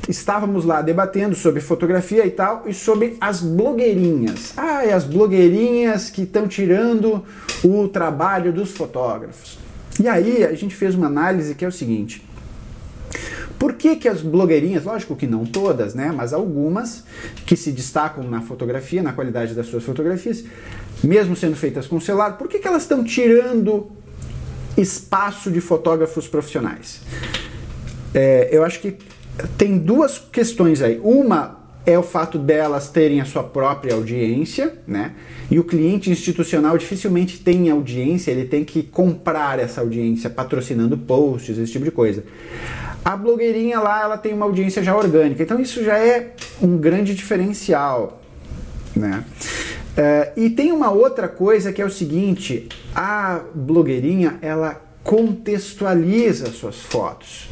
[0.08, 4.54] estávamos lá debatendo sobre fotografia e tal e sobre as blogueirinhas.
[4.58, 7.24] Ah, e as blogueirinhas que estão tirando
[7.64, 9.58] o trabalho dos fotógrafos.
[9.99, 12.26] E aí a gente fez uma análise que é o seguinte:
[13.58, 17.04] Por que, que as blogueirinhas, lógico que não todas, né, mas algumas
[17.45, 20.43] que se destacam na fotografia, na qualidade das suas fotografias,
[21.04, 23.91] mesmo sendo feitas com celular, por que, que elas estão tirando
[24.76, 27.01] espaço de fotógrafos profissionais?
[28.14, 28.97] É, eu acho que
[29.58, 31.00] tem duas questões aí.
[31.04, 35.14] Uma é o fato delas terem a sua própria audiência, né?
[35.52, 41.58] E o cliente institucional dificilmente tem audiência, ele tem que comprar essa audiência patrocinando posts,
[41.58, 42.24] esse tipo de coisa.
[43.04, 47.14] A blogueirinha lá, ela tem uma audiência já orgânica, então isso já é um grande
[47.14, 48.22] diferencial,
[48.96, 49.26] né?
[49.94, 56.78] Uh, e tem uma outra coisa que é o seguinte: a blogueirinha ela contextualiza suas
[56.78, 57.50] fotos.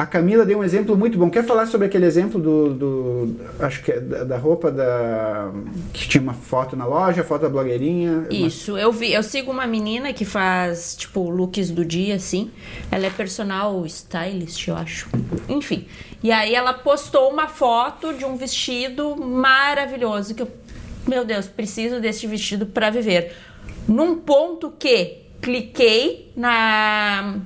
[0.00, 1.28] A Camila deu um exemplo muito bom.
[1.28, 5.52] Quer falar sobre aquele exemplo do, do acho que é da, da, roupa da
[5.92, 8.26] que tinha uma foto na loja, foto da blogueirinha?
[8.30, 12.50] Isso, eu vi, eu sigo uma menina que faz tipo looks do dia assim.
[12.90, 15.06] Ela é personal stylist, eu acho.
[15.46, 15.86] Enfim.
[16.22, 20.50] E aí ela postou uma foto de um vestido maravilhoso que eu,
[21.06, 23.34] meu Deus, preciso deste vestido para viver.
[23.86, 27.38] Num ponto que cliquei na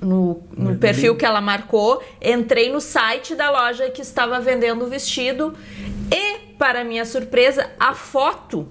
[0.00, 4.88] no, no perfil que ela marcou, entrei no site da loja que estava vendendo o
[4.88, 5.54] vestido
[6.12, 8.68] e, para minha surpresa, a foto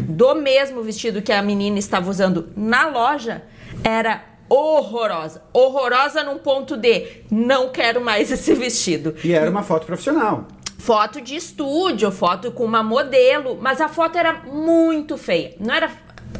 [0.00, 3.42] do mesmo vestido que a menina estava usando na loja
[3.84, 5.42] era horrorosa.
[5.52, 9.14] Horrorosa num ponto de não quero mais esse vestido.
[9.22, 10.48] E era uma foto profissional.
[10.78, 15.54] Foto de estúdio, foto com uma modelo, mas a foto era muito feia.
[15.60, 15.90] Não era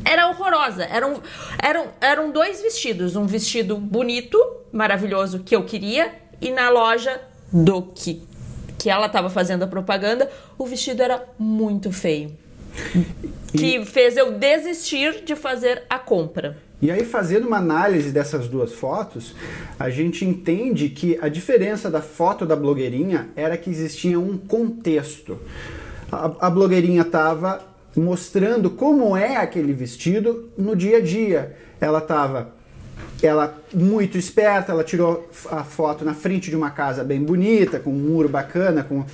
[0.05, 0.84] era horrorosa.
[0.84, 1.22] Eram,
[1.62, 3.16] eram, eram dois vestidos.
[3.16, 4.38] Um vestido bonito,
[4.72, 7.20] maravilhoso, que eu queria, e na loja
[7.53, 8.22] do que,
[8.78, 12.36] que ela estava fazendo a propaganda, o vestido era muito feio.
[13.53, 13.59] E...
[13.59, 16.59] Que fez eu desistir de fazer a compra.
[16.80, 19.34] E aí, fazendo uma análise dessas duas fotos,
[19.78, 25.40] a gente entende que a diferença da foto da blogueirinha era que existia um contexto.
[26.12, 27.61] A, a blogueirinha estava
[27.99, 31.57] mostrando como é aquele vestido no dia a dia.
[31.80, 32.57] Ela estava
[33.26, 37.90] ela muito esperta, ela tirou a foto na frente de uma casa bem bonita, com
[37.90, 39.05] um muro bacana, com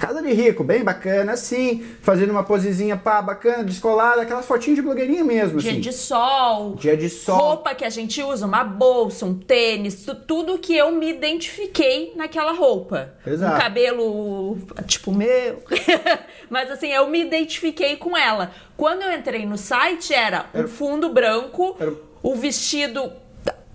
[0.00, 4.82] casa de rico, bem bacana, assim, fazendo uma posezinha pá, bacana, descolada, aquelas fotinhas de
[4.82, 5.80] blogueirinha mesmo, Dia assim.
[5.80, 6.74] de sol.
[6.74, 7.38] Dia de sol.
[7.38, 12.52] Roupa que a gente usa, uma bolsa, um tênis, tudo que eu me identifiquei naquela
[12.52, 13.14] roupa.
[13.24, 13.56] Exato.
[13.56, 15.62] Um cabelo, tipo, meu.
[16.50, 18.50] Mas assim, eu me identifiquei com ela.
[18.76, 20.64] Quando eu entrei no site, era, era...
[20.64, 21.92] um fundo branco, era...
[22.22, 23.21] o vestido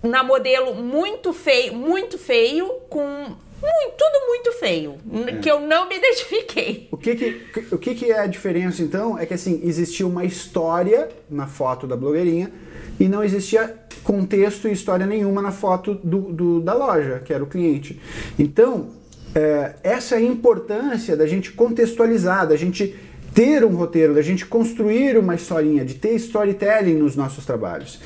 [0.02, 3.02] na modelo muito feio, muito feio, com
[3.60, 4.94] muito, tudo muito feio,
[5.26, 5.32] é.
[5.36, 6.88] que eu não me identifiquei.
[6.90, 9.18] O que que, o que que é a diferença então?
[9.18, 12.52] É que assim, existia uma história na foto da blogueirinha
[12.98, 17.42] e não existia contexto e história nenhuma na foto do, do da loja, que era
[17.42, 18.00] o cliente.
[18.38, 18.90] Então,
[19.34, 22.94] é, essa é a importância da gente contextualizar, da gente
[23.34, 28.00] ter um roteiro, da gente construir uma historinha, de ter storytelling nos nossos trabalhos.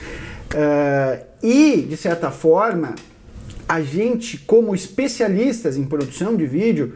[0.52, 2.94] Uh, e, de certa forma,
[3.68, 6.94] a gente, como especialistas em produção de vídeo,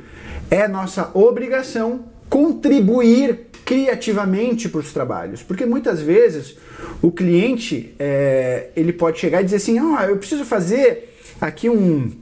[0.50, 6.56] é nossa obrigação contribuir criativamente para os trabalhos, porque muitas vezes
[7.02, 12.12] o cliente é, ele pode chegar e dizer assim, oh, eu preciso fazer aqui um,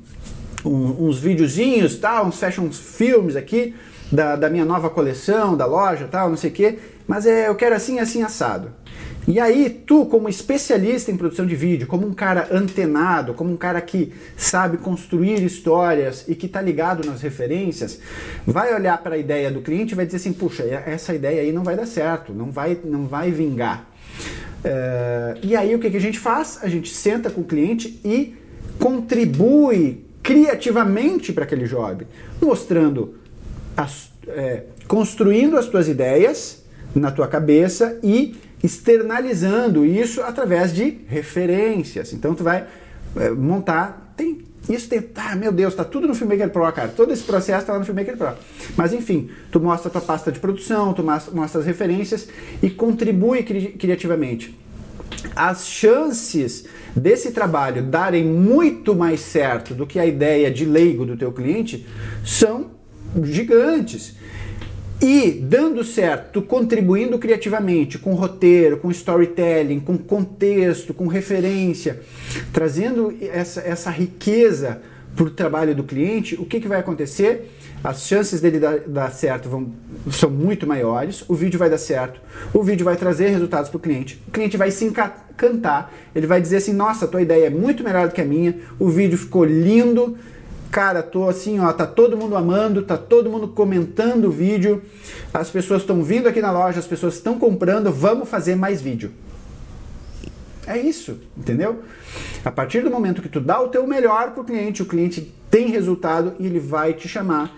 [0.64, 3.74] um, uns videozinhos, tal, uns fashion filmes aqui
[4.10, 7.54] da, da minha nova coleção, da loja, tal, não sei o quê, mas é, eu
[7.54, 8.72] quero assim, assim assado.
[9.26, 13.56] E aí, tu, como especialista em produção de vídeo, como um cara antenado, como um
[13.56, 17.98] cara que sabe construir histórias e que está ligado nas referências,
[18.46, 21.52] vai olhar para a ideia do cliente e vai dizer assim: puxa, essa ideia aí
[21.52, 23.88] não vai dar certo, não vai, não vai vingar.
[24.62, 26.58] Uh, e aí, o que, que a gente faz?
[26.62, 28.34] A gente senta com o cliente e
[28.78, 32.06] contribui criativamente para aquele job,
[32.40, 33.14] mostrando,
[33.76, 36.62] as, é, construindo as tuas ideias
[36.94, 38.34] na tua cabeça e
[38.64, 42.14] externalizando isso através de referências.
[42.14, 42.66] Então tu vai
[43.16, 46.88] é, montar, tem isso tem, ah, meu Deus, tá tudo no Filmmaker Pro, cara.
[46.88, 48.32] Todo esse processo está lá no Filmmaker Pro.
[48.74, 52.28] Mas enfim, tu mostra a tua pasta de produção, tu mostra as referências
[52.62, 54.58] e contribui cri criativamente.
[55.36, 56.64] As chances
[56.96, 61.86] desse trabalho darem muito mais certo do que a ideia de leigo do teu cliente
[62.24, 62.70] são
[63.22, 64.14] gigantes.
[65.00, 72.00] E dando certo, contribuindo criativamente, com roteiro, com storytelling, com contexto, com referência,
[72.52, 74.80] trazendo essa, essa riqueza
[75.14, 77.50] para o trabalho do cliente, o que, que vai acontecer?
[77.82, 79.72] As chances dele dar, dar certo vão,
[80.10, 82.20] são muito maiores, o vídeo vai dar certo,
[82.52, 86.40] o vídeo vai trazer resultados para o cliente, o cliente vai se encantar, ele vai
[86.40, 89.44] dizer assim: nossa, tua ideia é muito melhor do que a minha, o vídeo ficou
[89.44, 90.16] lindo,
[90.74, 94.82] cara, tô assim, ó, tá todo mundo amando, tá todo mundo comentando o vídeo,
[95.32, 99.12] as pessoas estão vindo aqui na loja, as pessoas estão comprando, vamos fazer mais vídeo.
[100.66, 101.84] É isso, entendeu?
[102.44, 105.68] A partir do momento que tu dá o teu melhor pro cliente, o cliente tem
[105.68, 107.54] resultado e ele vai te chamar.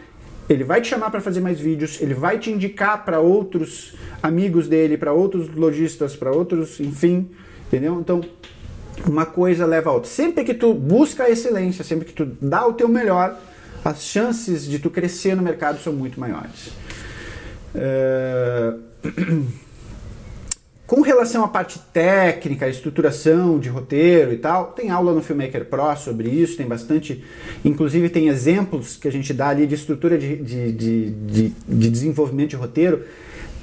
[0.47, 4.69] Ele vai te chamar para fazer mais vídeos, ele vai te indicar para outros amigos
[4.69, 7.31] dele, para outros lojistas, para outros, enfim,
[7.67, 7.99] entendeu?
[7.99, 8.21] Então,
[9.07, 10.11] uma coisa leva a outra.
[10.11, 13.39] Sempre que tu busca a excelência, sempre que tu dá o teu melhor,
[13.85, 16.73] as chances de tu crescer no mercado são muito maiores.
[17.75, 18.87] Uh...
[20.87, 25.97] Com relação à parte técnica, estruturação de roteiro e tal, tem aula no Filmmaker Pro
[25.97, 27.25] sobre isso, tem bastante.
[27.65, 31.91] Inclusive, tem exemplos que a gente dá ali de estrutura de, de, de, de, de
[31.91, 33.03] desenvolvimento de roteiro,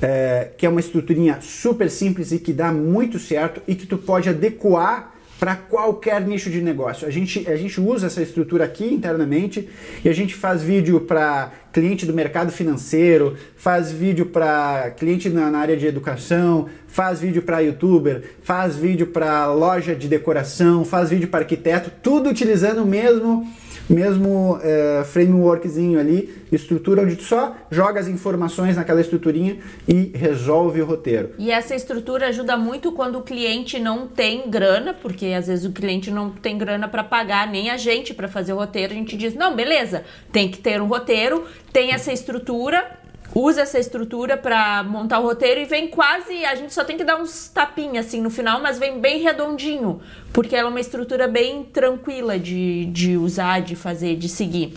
[0.02, 3.98] é, que é uma estruturinha super simples e que dá muito certo e que tu
[3.98, 5.13] pode adequar
[5.44, 7.06] para qualquer nicho de negócio.
[7.06, 9.68] A gente, a gente usa essa estrutura aqui internamente
[10.02, 15.52] e a gente faz vídeo para cliente do mercado financeiro, faz vídeo para cliente na,
[15.52, 21.10] na, área de educação, faz vídeo para youtuber, faz vídeo para loja de decoração, faz
[21.10, 23.46] vídeo para arquiteto, tudo utilizando o mesmo
[23.90, 29.58] mesmo é, frameworkzinho ali, estrutura onde tu só joga as informações naquela estruturinha
[29.88, 31.32] e resolve o roteiro.
[31.38, 35.72] E essa estrutura ajuda muito quando o cliente não tem grana, porque às vezes o
[35.72, 38.94] cliente não tem grana para pagar nem a gente para fazer o roteiro.
[38.94, 43.03] A gente diz: não, beleza, tem que ter um roteiro, tem essa estrutura
[43.36, 46.46] usa essa estrutura para montar o roteiro e vem quase.
[46.46, 50.02] A gente só tem que dar uns tapinhas assim no final, mas vem bem redondinho,
[50.32, 54.74] porque ela é uma estrutura bem tranquila de, de usar, de fazer, de seguir,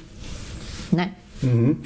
[0.93, 1.13] né?
[1.47, 1.77] Uhum.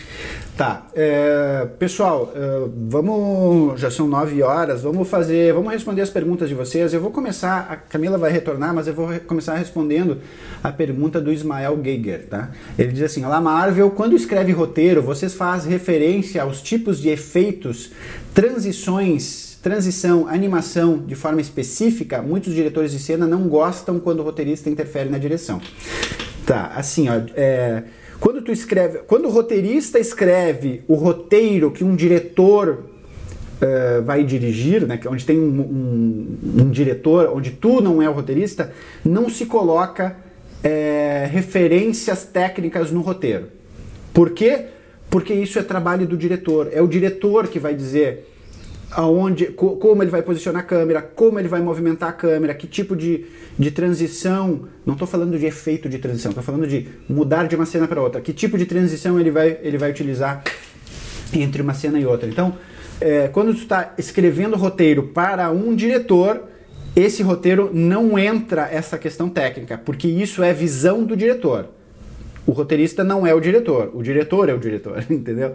[0.56, 6.48] Tá, é, pessoal, é, vamos, já são nove horas, vamos fazer, vamos responder as perguntas
[6.48, 6.92] de vocês.
[6.92, 10.18] Eu vou começar, a Camila vai retornar, mas eu vou começar respondendo
[10.62, 12.50] a pergunta do Ismael Geiger, tá?
[12.78, 17.92] Ele diz assim: Olá Marvel, quando escreve roteiro, vocês fazem referência aos tipos de efeitos,
[18.34, 22.20] transições, transição, animação de forma específica?
[22.20, 25.60] Muitos diretores de cena não gostam quando o roteirista interfere na direção.
[26.44, 27.84] Tá, assim, ó, é
[28.20, 32.84] quando tu escreve, quando o roteirista escreve o roteiro que um diretor
[33.60, 38.12] uh, vai dirigir, né, onde tem um, um, um, diretor, onde tu não é o
[38.12, 40.16] roteirista, não se coloca
[40.62, 43.48] é, referências técnicas no roteiro.
[44.12, 44.66] Por quê?
[45.08, 46.68] Porque isso é trabalho do diretor.
[46.72, 48.29] É o diretor que vai dizer
[48.92, 52.96] aonde, como ele vai posicionar a câmera, como ele vai movimentar a câmera, que tipo
[52.96, 53.26] de,
[53.58, 54.68] de transição.
[54.84, 58.00] Não estou falando de efeito de transição, estou falando de mudar de uma cena para
[58.00, 58.20] outra.
[58.20, 60.42] Que tipo de transição ele vai, ele vai utilizar
[61.32, 62.28] entre uma cena e outra.
[62.28, 62.56] Então,
[63.00, 66.44] é, quando tu está escrevendo roteiro para um diretor,
[66.94, 71.68] esse roteiro não entra essa questão técnica, porque isso é visão do diretor.
[72.46, 75.54] O roteirista não é o diretor, o diretor é o diretor, entendeu?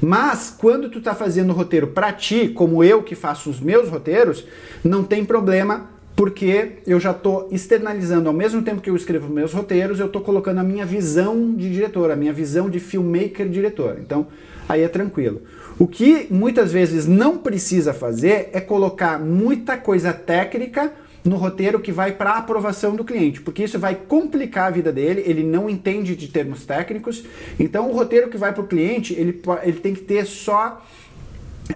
[0.00, 4.44] Mas quando tu tá fazendo roteiro para ti, como eu que faço os meus roteiros,
[4.84, 9.52] não tem problema, porque eu já estou externalizando ao mesmo tempo que eu escrevo meus
[9.52, 13.96] roteiros, eu estou colocando a minha visão de diretor, a minha visão de filmmaker diretor.
[13.98, 14.26] Então,
[14.68, 15.42] aí é tranquilo.
[15.78, 20.92] O que muitas vezes não precisa fazer é colocar muita coisa técnica
[21.24, 25.22] no roteiro que vai para aprovação do cliente, porque isso vai complicar a vida dele,
[25.26, 27.24] ele não entende de termos técnicos.
[27.58, 30.82] Então, o roteiro que vai para o cliente, ele, ele tem que ter só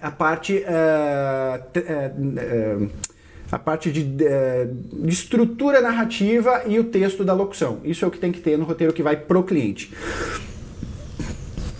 [0.01, 0.63] a parte.
[0.65, 1.59] Uh,
[3.51, 4.27] a parte de, de,
[5.07, 7.79] estrutura narrativa e o texto da locução.
[7.83, 9.93] Isso é o que tem que ter no roteiro que vai pro cliente.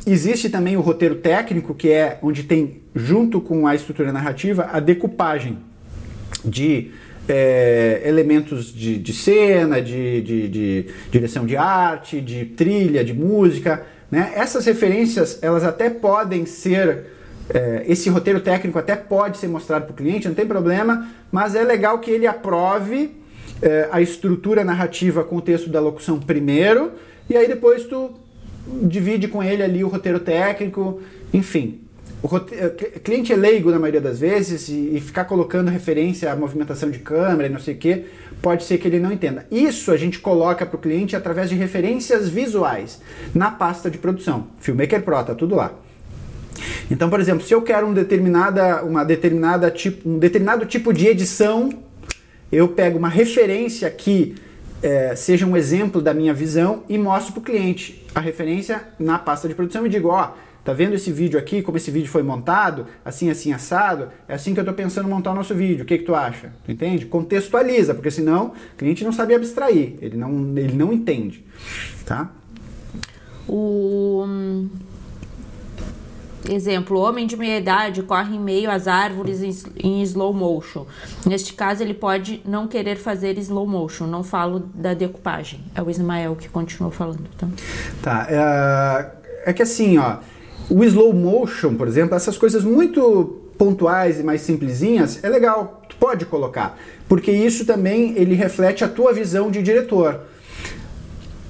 [0.06, 4.80] Existe também o roteiro técnico, que é onde tem, junto com a estrutura narrativa, a
[4.80, 5.58] decupagem
[6.46, 6.92] de
[7.28, 13.86] é, elementos de, de cena, de, de, de, direção de arte, de trilha, de música.
[14.10, 14.34] Né?
[14.36, 17.14] Essas referências, elas até podem ser.
[17.48, 21.54] É, esse roteiro técnico até pode ser mostrado para o cliente, não tem problema, mas
[21.54, 23.12] é legal que ele aprove
[23.62, 26.94] é, a estrutura narrativa com o texto da locução primeiro,
[27.30, 28.16] e aí depois tu
[28.82, 31.02] divide com ele ali o roteiro técnico,
[31.32, 31.85] enfim.
[32.26, 36.36] O eh, cliente é leigo na maioria das vezes e, e, ficar colocando referência à
[36.36, 38.06] movimentação de câmera e não sei o que,
[38.42, 39.46] pode ser que ele não entenda.
[39.52, 43.00] Isso a gente coloca para o cliente através de referências visuais
[43.32, 44.48] na pasta de produção.
[44.60, 45.72] Filmmaker Pro, tá tudo lá.
[46.90, 51.06] Então, por exemplo, se eu quero um determinada, uma determinada tipo, um determinado tipo de
[51.06, 51.70] edição,
[52.52, 54.34] eu pego uma referência que
[54.82, 59.20] é, seja um exemplo da minha visão e mostro para o cliente a referência na
[59.20, 60.32] pasta de produção e digo, ó,
[60.66, 64.10] Tá vendo esse vídeo aqui, como esse vídeo foi montado, assim, assim, assado?
[64.28, 65.84] É assim que eu tô pensando em montar o nosso vídeo.
[65.84, 66.52] O que que tu acha?
[66.66, 67.06] Tu entende?
[67.06, 71.46] Contextualiza, porque senão o cliente não sabe abstrair, ele não, ele não entende,
[72.04, 72.32] tá?
[73.48, 74.68] O hum,
[76.50, 79.44] exemplo, homem de meia idade corre em meio às árvores
[79.78, 80.88] em, slow motion.
[81.28, 84.08] Neste caso, ele pode não querer fazer slow motion.
[84.08, 85.60] Não falo da decupagem.
[85.76, 87.22] É o Ismael que continua falando.
[87.36, 87.52] Então.
[88.02, 88.26] Tá.
[88.28, 90.18] É, é que assim, ó,
[90.70, 95.96] o slow motion, por exemplo, essas coisas muito pontuais e mais simplesinhas, é legal, tu
[95.98, 100.22] pode colocar, porque isso também ele reflete a tua visão de diretor.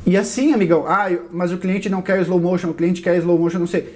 [0.06, 3.40] E assim, amigão, ah, mas o cliente não quer slow motion, o cliente quer slow
[3.40, 3.96] motion, não sei.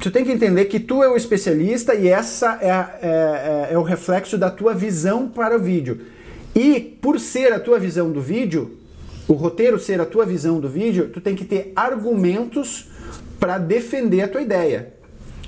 [0.00, 3.78] Tu tem que entender que tu é o especialista e essa é, é, é, é
[3.78, 6.00] o reflexo da tua visão para o vídeo.
[6.54, 8.78] E por ser a tua visão do vídeo,
[9.26, 12.88] o roteiro ser a tua visão do vídeo, tu tem que ter argumentos
[13.40, 14.92] para defender a tua ideia.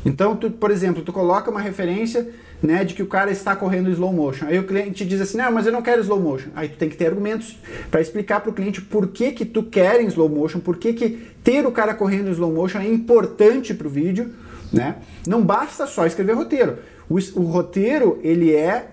[0.04, 2.28] Então, tu, por exemplo, tu coloca uma referência
[2.62, 4.46] né, de que o cara está correndo slow motion.
[4.46, 6.50] Aí o cliente diz assim, não, mas eu não quero slow motion.
[6.54, 7.58] Aí tu tem que ter argumentos
[7.90, 10.92] para explicar para o cliente por que que tu quer em slow motion, por que
[10.92, 14.32] que ter o cara correndo em slow motion é importante para o vídeo,
[14.72, 14.96] né?
[15.26, 16.78] Não basta só escrever roteiro.
[17.08, 18.88] O, o roteiro, ele é,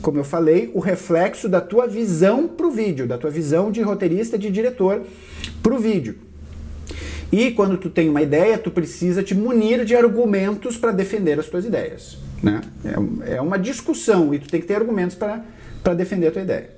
[0.00, 3.80] como eu falei, o reflexo da tua visão para o vídeo, da tua visão de
[3.80, 5.02] roteirista, de diretor
[5.62, 6.27] para o vídeo.
[7.30, 11.46] E quando tu tem uma ideia, tu precisa te munir de argumentos para defender as
[11.46, 12.18] tuas ideias.
[12.42, 12.60] Né?
[12.84, 16.70] É, é uma discussão e tu tem que ter argumentos para defender a tua ideia.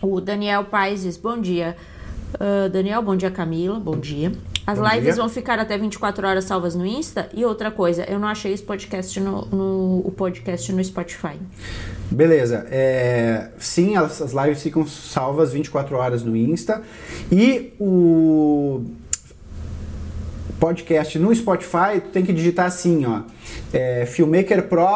[0.00, 1.76] O Daniel Paes diz, bom dia.
[2.34, 4.32] Uh, Daniel, bom dia Camila, bom dia.
[4.66, 5.14] As bom lives dia.
[5.14, 7.28] vão ficar até 24 horas salvas no Insta?
[7.34, 11.36] E outra coisa, eu não achei esse podcast no, no o podcast no Spotify.
[12.10, 12.66] Beleza.
[12.70, 16.82] É, sim, as, as lives ficam salvas 24 horas no Insta.
[17.30, 18.84] E o
[20.60, 23.22] podcast no Spotify, tu tem que digitar assim, ó,
[23.72, 24.86] é, Filmmaker Pro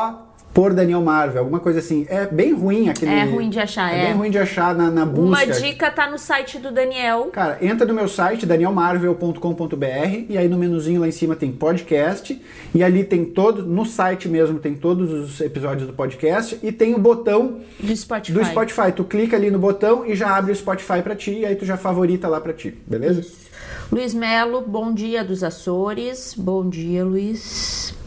[0.55, 2.07] por Daniel Marvel, alguma coisa assim.
[2.09, 3.13] É bem ruim aquele.
[3.13, 4.03] É ruim de achar, é.
[4.03, 5.45] É bem ruim de achar na, na busca.
[5.45, 7.25] Uma dica tá no site do Daniel.
[7.33, 12.41] Cara, entra no meu site, danielmarvel.com.br, e aí no menuzinho lá em cima tem podcast,
[12.73, 16.95] e ali tem todo, no site mesmo tem todos os episódios do podcast, e tem
[16.95, 18.39] o botão do Spotify.
[18.39, 18.93] Do Spotify.
[18.95, 21.67] Tu clica ali no botão e já abre o Spotify para ti, e aí tu
[21.67, 23.21] já favorita lá para ti, beleza?
[23.21, 23.45] Isso.
[23.91, 26.35] Luiz Melo, bom dia dos Açores.
[26.37, 28.04] Bom dia, Luiz.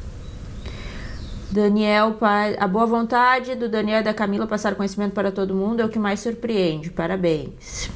[1.49, 2.17] Daniel,
[2.59, 5.89] a boa vontade do Daniel e da Camila passar conhecimento para todo mundo é o
[5.89, 6.89] que mais surpreende.
[6.89, 7.89] Parabéns.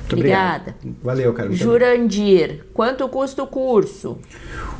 [0.00, 0.74] Muito Obrigada.
[0.78, 0.96] Obrigado.
[1.02, 1.52] Valeu, cara.
[1.52, 4.18] Jurandir, quanto custa o curso?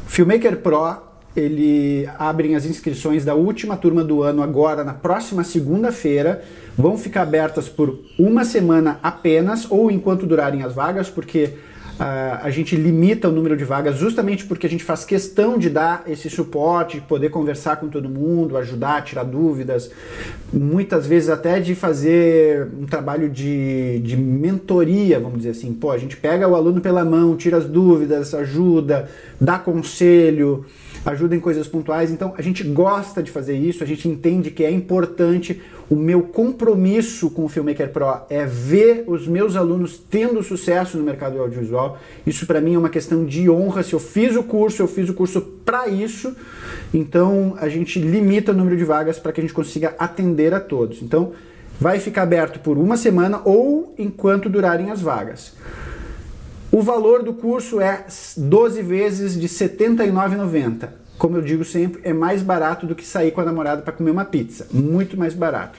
[0.06, 0.98] Filmmaker Pro,
[1.34, 6.44] ele abre as inscrições da última turma do ano agora na próxima segunda-feira.
[6.76, 11.54] Vão ficar abertas por uma semana apenas ou enquanto durarem as vagas, porque
[11.98, 16.02] a, gente limita o número de vagas justamente porque a gente faz questão de dar
[16.06, 19.90] esse suporte, poder conversar com todo mundo, ajudar, tirar dúvidas,
[20.52, 25.72] muitas vezes até de fazer um trabalho de, de mentoria, vamos dizer assim.
[25.72, 29.08] Pô, a gente pega o aluno pela mão, tira as dúvidas, ajuda,
[29.40, 30.64] dá conselho
[31.04, 32.10] ajuda em coisas pontuais.
[32.10, 35.60] Então a gente gosta de fazer isso, a gente entende que é importante.
[35.90, 41.04] O meu compromisso com o Filmmaker Pro é ver os meus alunos tendo sucesso no
[41.04, 41.98] mercado audiovisual.
[42.26, 43.82] Isso para mim é uma questão de honra.
[43.82, 46.34] Se eu fiz o curso, eu fiz o curso para isso.
[46.92, 50.60] Então a gente limita o número de vagas para que a gente consiga atender a
[50.60, 51.02] todos.
[51.02, 51.32] Então
[51.78, 55.54] vai ficar aberto por uma semana ou enquanto durarem as vagas.
[56.74, 58.04] O valor do curso é
[58.36, 60.88] 12 vezes de R$ 79,90.
[61.16, 64.10] Como eu digo sempre, é mais barato do que sair com a namorada para comer
[64.10, 64.66] uma pizza.
[64.72, 65.78] Muito mais barato.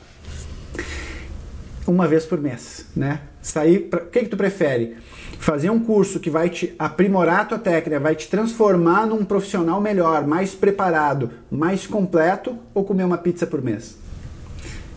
[1.85, 3.19] Uma vez por mês, né?
[3.41, 4.03] Sair, pra...
[4.03, 4.95] o que, que tu prefere?
[5.37, 9.81] Fazer um curso que vai te aprimorar a tua técnica, vai te transformar num profissional
[9.81, 13.97] melhor, mais preparado, mais completo, ou comer uma pizza por mês?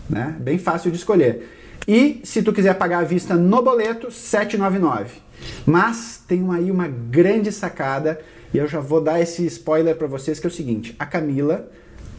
[0.09, 0.33] Né?
[0.39, 1.45] Bem fácil de escolher.
[1.85, 5.27] E se tu quiser pagar à vista no boleto, 799.
[5.65, 8.19] Mas tem aí uma grande sacada
[8.53, 11.69] e eu já vou dar esse spoiler para vocês que é o seguinte: a Camila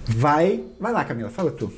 [0.07, 1.73] vai, vai lá, Camila, fala tu.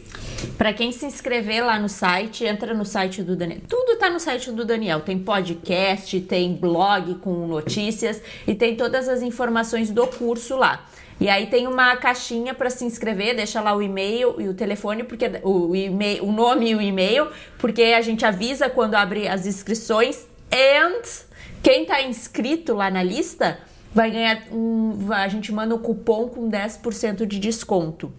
[0.59, 3.61] Para quem se inscrever lá no site, entra no site do Daniel.
[3.69, 5.01] Tudo tá no site do Daniel.
[5.01, 10.87] Tem podcast, tem blog com notícias e tem todas as informações do curso lá.
[11.21, 15.05] E aí tem uma caixinha para se inscrever, deixa lá o e-mail e o telefone,
[15.05, 17.29] porque o, e-mail, o nome e o e-mail,
[17.59, 20.27] porque a gente avisa quando abre as inscrições.
[20.53, 21.03] And
[21.63, 23.59] quem está inscrito lá na lista
[23.95, 28.13] vai ganhar um, a gente manda um cupom com 10% de desconto.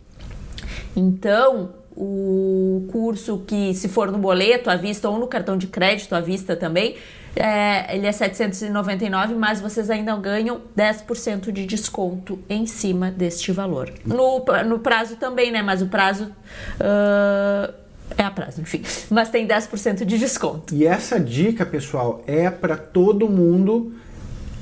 [0.95, 6.13] Então, o curso que se for no boleto à vista ou no cartão de crédito
[6.13, 6.95] à vista também,
[7.35, 13.91] é, ele é 799, mas vocês ainda ganham 10% de desconto em cima deste valor.
[14.05, 15.63] No, no prazo também, né?
[15.63, 17.73] Mas o prazo uh,
[18.17, 18.81] É a prazo, enfim.
[19.09, 20.73] Mas tem 10% de desconto.
[20.73, 23.93] E essa dica, pessoal, é para todo mundo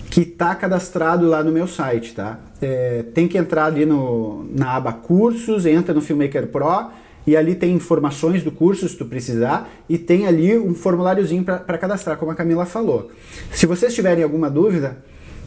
[0.09, 2.39] que está cadastrado lá no meu site, tá?
[2.61, 6.91] É, tem que entrar ali no, na aba cursos, entra no Filmmaker Pro
[7.25, 11.77] e ali tem informações do curso se tu precisar e tem ali um formuláriozinho para
[11.77, 13.09] cadastrar, como a Camila falou.
[13.51, 14.97] Se vocês tiverem alguma dúvida,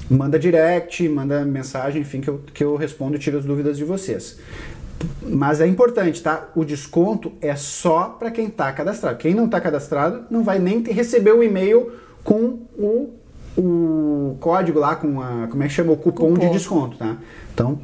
[0.08, 3.84] manda direct, manda mensagem, enfim, que eu, que eu respondo e tiro as dúvidas de
[3.84, 4.38] vocês.
[5.22, 6.48] Mas é importante, tá?
[6.54, 9.16] O desconto é só para quem está cadastrado.
[9.18, 11.92] Quem não está cadastrado não vai nem receber o e-mail
[12.22, 13.14] com o,
[13.56, 15.46] o código lá, com a.
[15.48, 15.92] Como é que chama?
[15.92, 16.38] O cupom, cupom.
[16.38, 17.16] de desconto, tá?
[17.52, 17.78] Então.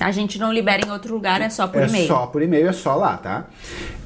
[0.00, 2.04] A gente não libera em outro lugar, é só por é e-mail.
[2.04, 3.46] É só por e-mail, é só lá, tá?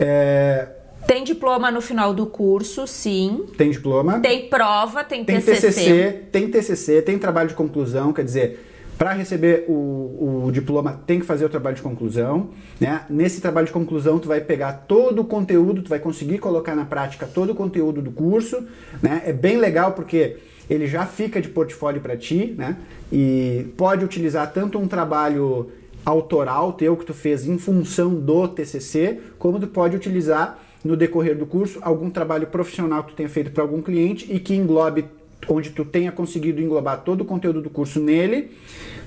[0.00, 0.68] É,
[1.06, 3.46] tem diploma no final do curso, sim.
[3.56, 4.18] Tem diploma.
[4.18, 5.68] Tem prova, tem, tem TCC.
[5.68, 6.22] TCC.
[6.32, 8.65] Tem TCC, tem trabalho de conclusão, quer dizer,
[8.98, 13.04] para receber o, o, diploma tem que fazer o trabalho de conclusão, né?
[13.10, 16.84] Nesse trabalho de conclusão tu vai pegar todo o conteúdo, tu vai conseguir colocar na
[16.84, 18.64] prática todo o conteúdo do curso,
[19.02, 19.22] né?
[19.26, 20.38] É bem legal porque
[20.68, 22.76] ele já fica de portfólio para ti, né?
[23.12, 25.70] E pode utilizar tanto um trabalho
[26.04, 31.36] autoral teu que tu fez em função do TCC, como tu pode utilizar no decorrer
[31.36, 35.04] do curso algum trabalho profissional que tu tenha feito para algum cliente e que englobe
[35.48, 38.50] onde tu tenha conseguido englobar todo o conteúdo do curso nele,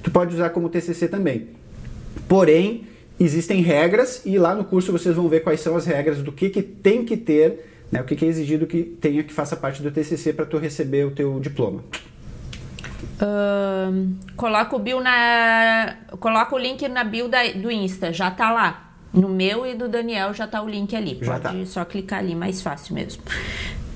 [0.02, 1.48] tu pode usar como TCC também.
[2.28, 2.86] Porém,
[3.20, 6.50] existem regras e lá no curso vocês vão ver quais são as regras do que,
[6.50, 9.82] que tem que ter, né, o que, que é exigido que tenha que faça parte
[9.82, 11.84] do TCC para tu receber o teu diploma.
[13.22, 18.52] Uh, coloca o bio na coloca o link na bio da, do Insta já tá
[18.52, 21.66] lá no meu e do Daniel já tá o link ali já pode tá.
[21.66, 23.24] só clicar ali mais fácil mesmo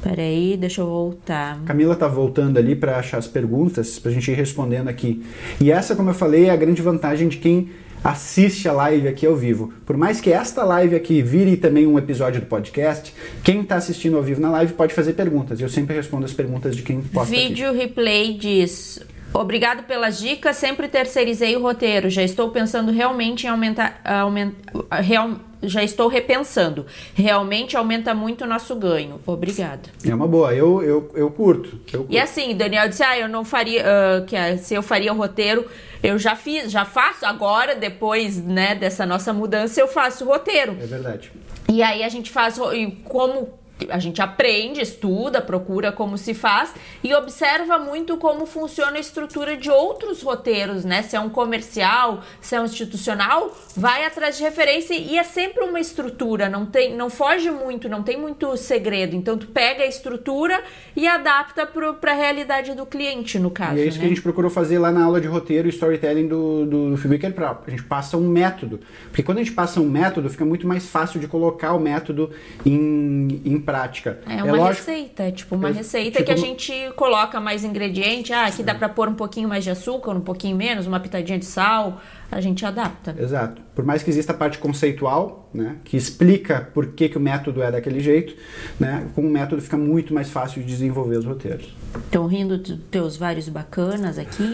[0.03, 1.61] Peraí, deixa eu voltar.
[1.65, 5.25] Camila tá voltando ali para achar as perguntas, pra gente ir respondendo aqui.
[5.61, 7.69] E essa, como eu falei, é a grande vantagem de quem
[8.03, 9.73] assiste a live aqui ao vivo.
[9.85, 14.17] Por mais que esta live aqui vire também um episódio do podcast, quem está assistindo
[14.17, 15.61] ao vivo na live pode fazer perguntas.
[15.61, 17.77] Eu sempre respondo as perguntas de quem posta Vídeo aqui.
[17.77, 18.99] replay diz:
[19.33, 22.09] Obrigado pelas dicas, sempre terceirizei o roteiro.
[22.09, 26.85] Já estou pensando realmente em aumentar, aumentar real, já estou repensando.
[27.13, 29.19] Realmente aumenta muito o nosso ganho.
[29.25, 29.89] Obrigado.
[30.05, 32.13] É uma boa, eu, eu, eu, curto, eu curto.
[32.13, 35.17] E assim, Daniel disse: ah, eu não faria, uh, que uh, se eu faria o
[35.17, 35.65] roteiro,
[36.01, 40.73] eu já fiz, já faço agora, depois né, dessa nossa mudança, eu faço o roteiro.
[40.81, 41.31] É verdade.
[41.69, 42.59] E aí a gente faz,
[43.05, 43.49] como
[43.89, 46.73] a gente aprende, estuda, procura como se faz
[47.03, 51.01] e observa muito como funciona a estrutura de outros roteiros, né?
[51.01, 55.63] Se é um comercial, se é um institucional, vai atrás de referência e é sempre
[55.63, 59.15] uma estrutura, não tem, não foge muito, não tem muito segredo.
[59.15, 60.63] Então tu pega a estrutura
[60.95, 63.77] e adapta para a realidade do cliente, no caso.
[63.77, 64.01] E é isso né?
[64.01, 66.97] que a gente procurou fazer lá na aula de roteiro e storytelling do, do, do
[66.97, 67.57] Filmmaker Pro.
[67.65, 70.87] A gente passa um método, porque quando a gente passa um método, fica muito mais
[70.87, 72.31] fácil de colocar o método
[72.65, 74.19] em, em prática.
[74.27, 77.39] É, é uma lógico, receita, é tipo uma é, receita tipo, que a gente coloca
[77.39, 78.31] mais ingrediente.
[78.31, 81.39] Ah, aqui dá para pôr um pouquinho mais de açúcar, um pouquinho menos, uma pitadinha
[81.39, 81.99] de sal
[82.33, 83.15] a gente adapta.
[83.17, 83.61] Exato.
[83.75, 87.61] Por mais que exista a parte conceitual, né, que explica por que, que o método
[87.61, 88.35] é daquele jeito,
[88.79, 91.75] né, com o método fica muito mais fácil de desenvolver os roteiros.
[91.95, 94.51] Estão rindo dos teus vários bacanas aqui?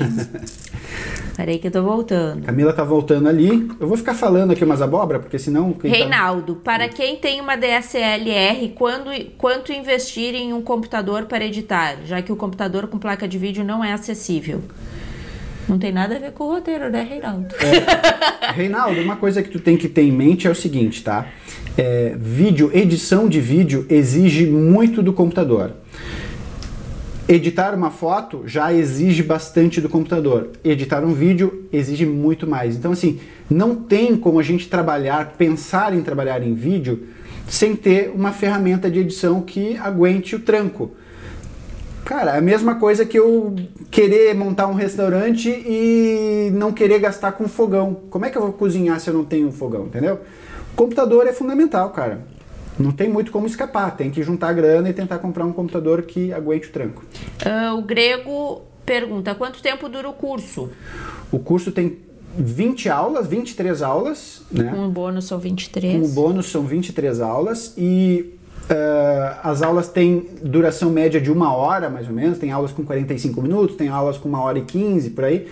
[1.36, 2.43] Peraí que eu tô voltando.
[2.43, 3.69] Camila tá voltando ali.
[3.80, 5.71] Eu vou ficar falando aqui umas abobras, porque senão...
[5.71, 6.61] Tá- Reinaldo, tá...
[6.63, 12.32] para quem tem uma DSLR, quando, quanto investir em um computador para editar, já que
[12.32, 14.61] o computador com placa de vídeo não é acessível?
[15.70, 17.53] Não tem nada a ver com o roteiro, né, Reinaldo?
[17.61, 21.28] É, Reinaldo, uma coisa que tu tem que ter em mente é o seguinte, tá?
[21.78, 25.74] É, vídeo, edição de vídeo exige muito do computador.
[27.28, 30.49] Editar uma foto já exige bastante do computador.
[30.63, 32.76] Editar um vídeo exige muito mais.
[32.76, 37.07] Então, assim, não tem como a gente trabalhar, pensar em trabalhar em vídeo
[37.47, 40.95] sem ter uma ferramenta de edição que aguente o tranco.
[42.10, 43.53] Cara, é a mesma coisa que eu
[43.91, 47.99] querer montar um restaurante e não querer gastar com fogão.
[48.10, 50.20] Como é que eu vou cozinhar se eu não tenho um fogão, entendeu?
[50.74, 52.26] O computador é fundamental, cara.
[52.80, 56.34] Não tem muito como escapar, tem que juntar grana e tentar comprar um computador que
[56.34, 57.05] aguente o tranco.
[57.45, 60.72] Uh, o Grego pergunta: quanto tempo dura o curso?
[61.32, 61.99] O curso tem
[62.36, 64.74] 20 aulas, 23 aulas, né?
[64.74, 66.01] O bônus são 23.
[66.01, 68.38] Com o bônus são 23 aulas e
[68.70, 72.38] Uh, as aulas têm duração média de uma hora, mais ou menos.
[72.38, 75.47] Tem aulas com 45 minutos, tem aulas com uma hora e 15 por aí.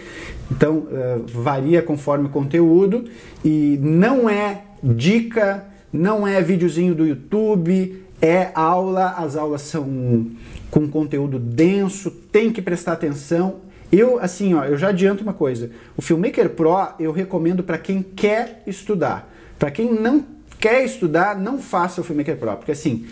[0.52, 3.06] Então, uh, varia conforme o conteúdo.
[3.44, 9.16] E não é dica, não é videozinho do YouTube, é aula.
[9.18, 10.28] As aulas são
[10.70, 13.62] com conteúdo denso, tem que prestar atenção.
[13.92, 15.72] Eu, assim, ó, eu já adianto uma coisa.
[15.96, 19.34] O Filmmaker Pro eu recomendo para quem quer estudar.
[19.58, 23.06] Para quem não quer estudar, não faça o Filmmaker Pro, porque assim,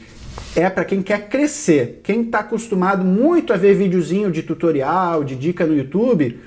[0.56, 2.02] é para quem quer crescer.
[2.04, 6.40] Quem está acostumado muito a ver videozinho de tutorial, de dica no YouTube,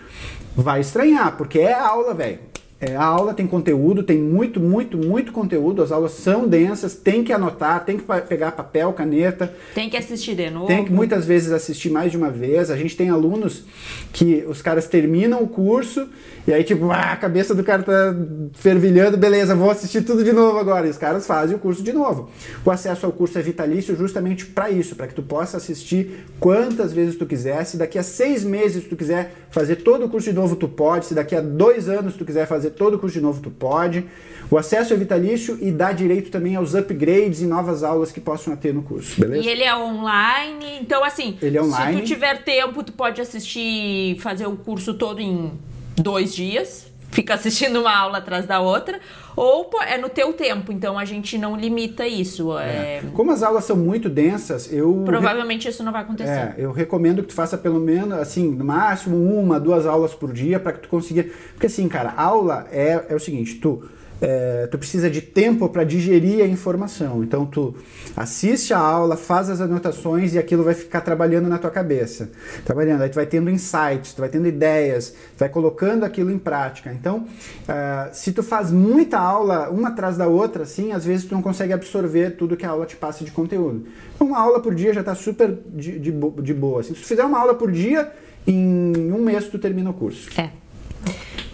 [0.55, 2.39] vai estranhar, porque é aula, velho.
[2.81, 5.83] É, a aula tem conteúdo, tem muito, muito, muito conteúdo.
[5.83, 9.53] As aulas são densas, tem que anotar, tem que pegar papel, caneta.
[9.75, 10.69] Tem que assistir de novo.
[10.69, 12.71] Tem que muitas vezes assistir mais de uma vez.
[12.71, 13.65] A gente tem alunos
[14.13, 16.09] que os caras terminam o curso
[16.49, 18.17] e aí, tipo, ah, a cabeça do cara tá
[18.55, 20.87] fervilhando, beleza, vou assistir tudo de novo agora.
[20.87, 22.31] E os caras fazem o curso de novo.
[22.65, 26.91] O acesso ao curso é vitalício justamente para isso, para que tu possa assistir quantas
[26.91, 27.63] vezes tu quiser.
[27.67, 31.05] Se daqui a seis meses tu quiser fazer todo o curso de novo, tu pode.
[31.05, 34.05] Se daqui a dois anos tu quiser fazer todo o curso de novo, tu pode.
[34.51, 38.57] O acesso é vitalício e dá direito também aos upgrades e novas aulas que possam
[38.57, 39.45] ter no curso, beleza?
[39.45, 41.97] E ele é online, então assim, ele é online.
[41.97, 45.53] se tu tiver tempo, tu pode assistir, fazer o curso todo em
[45.97, 49.01] dois dias, fica assistindo uma aula atrás da outra,
[49.39, 52.59] ou é no teu tempo, então a gente não limita isso.
[52.59, 52.97] É...
[52.97, 53.03] É.
[53.13, 55.03] Como as aulas são muito densas, eu.
[55.05, 56.31] Provavelmente isso não vai acontecer.
[56.31, 60.33] É, eu recomendo que tu faça pelo menos, assim, no máximo uma, duas aulas por
[60.33, 61.25] dia para que tu consiga.
[61.53, 63.89] Porque assim, cara, aula é, é o seguinte, tu
[64.21, 67.23] é, tu precisa de tempo para digerir a informação.
[67.23, 67.75] Então tu
[68.17, 72.31] assiste a aula, faz as anotações e aquilo vai ficar trabalhando na tua cabeça.
[72.65, 76.39] Trabalhando, aí tu vai tendo insights, tu vai tendo ideias, tu vai colocando aquilo em
[76.39, 76.93] prática.
[76.93, 81.35] Então, uh, se tu faz muita aula, uma atrás da outra, assim, às vezes tu
[81.35, 83.87] não consegue absorver tudo que a aula te passa de conteúdo.
[84.19, 86.81] Uma aula por dia já está super de, de, de boa.
[86.81, 88.11] Assim, se tu fizer uma aula por dia,
[88.47, 90.29] em um mês tu termina o curso.
[90.41, 90.51] É.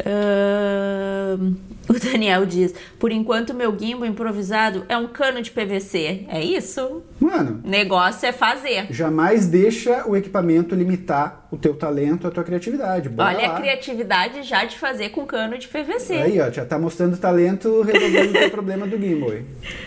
[0.01, 1.55] Uh,
[1.89, 6.27] o Daniel diz: Por enquanto, meu gimbal improvisado é um cano de PVC.
[6.29, 7.03] É isso?
[7.21, 7.61] Mano.
[7.65, 8.87] Negócio é fazer.
[8.91, 13.09] Jamais deixa o equipamento limitar o teu talento, a tua criatividade.
[13.09, 13.57] Bora Olha lá.
[13.57, 16.15] a criatividade já de fazer com cano de PVC.
[16.15, 19.15] Aí, ó, já tá mostrando talento resolvendo o problema do gimbal.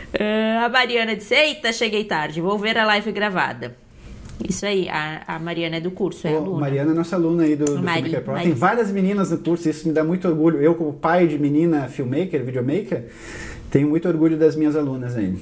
[0.07, 3.75] Uh, a Mariana disse: Eita, cheguei tarde, vou ver a live gravada.
[4.47, 6.59] Isso aí, a, a Mariana é do curso, é Ô, aluna.
[6.59, 8.33] Mariana é nossa aluna aí do, do Mari, Filmmaker Pro.
[8.33, 8.45] Mari.
[8.45, 10.61] Tem várias meninas no curso, isso me dá muito orgulho.
[10.61, 13.05] Eu, como pai de menina filmmaker, videomaker,
[13.71, 15.35] tenho muito orgulho das minhas alunas aí.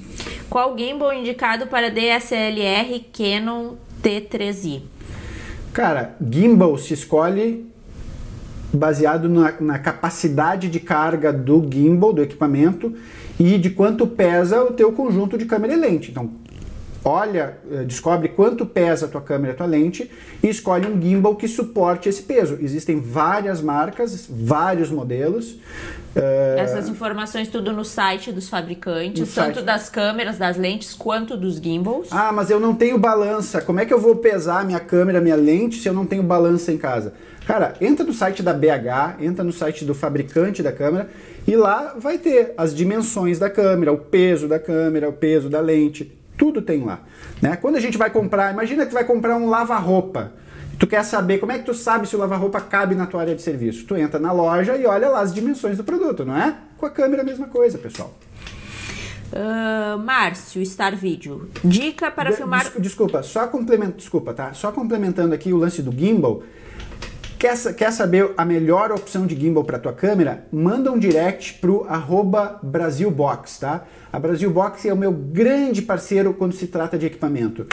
[0.50, 4.82] Qual gimbal indicado para DSLR Canon T3i?
[5.74, 7.70] Cara, gimbal se escolhe
[8.74, 12.94] baseado na, na, capacidade de carga do gimbal, do equipamento,
[13.40, 16.12] e de quanto pesa o teu conjunto de câmera e lente.
[16.12, 16.32] Então,
[17.06, 20.10] olha, eh, descobre quanto pesa a tua câmera a tua lente
[20.42, 22.58] e escolhe um gimbal que suporte esse peso.
[22.60, 25.56] Existem várias marcas, vários modelos.
[26.16, 29.66] Eh, Essas informações tudo no site dos fabricantes, tanto site.
[29.66, 32.08] das câmeras, das lentes, quanto dos gimbals.
[32.10, 33.62] Ah, mas eu não tenho balança.
[33.62, 36.72] Como é que eu vou pesar minha câmera, minha lente, se eu não tenho balança
[36.72, 37.14] em casa?
[37.46, 41.08] Cara, entra no site da BH, entra no site do fabricante da câmera
[41.48, 45.60] e lá vai ter as dimensões da câmera, o peso da câmera, o peso da
[45.60, 47.00] lente, tudo tem lá.
[47.42, 47.56] Né?
[47.56, 50.34] Quando a gente vai comprar, imagina que tu vai comprar um lava-roupa.
[50.78, 53.36] Tu quer saber como é que tu sabe se o lava-roupa cabe na tua área
[53.36, 53.86] de serviço?
[53.86, 56.56] Tu entra na loja e olha lá as dimensões do produto, não é?
[56.78, 58.14] Com a câmera a mesma coisa, pessoal.
[59.32, 61.50] Uh, Márcio, Star Video.
[61.64, 62.72] Dica para de, filmar.
[62.80, 64.54] Desculpa, só complementando, desculpa, tá?
[64.54, 66.44] Só complementando aqui o lance do gimbal.
[67.38, 70.46] Quer, quer saber a melhor opção de gimbal para tua câmera?
[70.52, 71.86] Manda um direct pro
[72.64, 73.86] Brasilbox, tá?
[74.12, 77.68] A Brasilbox é o meu grande parceiro quando se trata de equipamento.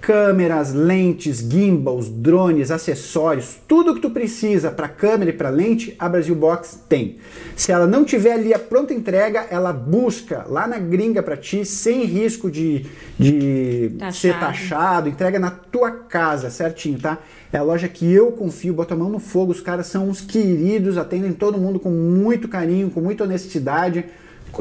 [0.00, 6.08] Câmeras, lentes, gimbals, drones, acessórios, tudo que tu precisa para câmera e para lente, a
[6.08, 7.18] Brasilbox tem.
[7.54, 11.64] Se ela não tiver ali a pronta entrega, ela busca lá na gringa para ti,
[11.64, 12.86] sem risco de,
[13.16, 17.18] de ser taxado, entrega na tua casa, certinho, tá?
[17.52, 20.22] É a loja que eu confio, boto a mão no fogo, os caras são uns
[20.22, 24.06] queridos, atendem todo mundo com muito carinho, com muita honestidade.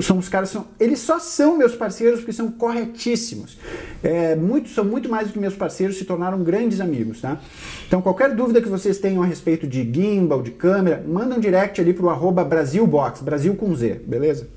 [0.01, 3.57] São os caras são, eles só são meus parceiros porque são corretíssimos.
[4.03, 7.39] É, muito, são muito mais do que meus parceiros, se tornaram grandes amigos, tá?
[7.87, 11.79] Então qualquer dúvida que vocês tenham a respeito de gimbal, de câmera, manda um direct
[11.79, 14.47] ali pro arroba Brasilbox, Brasil com Z, beleza?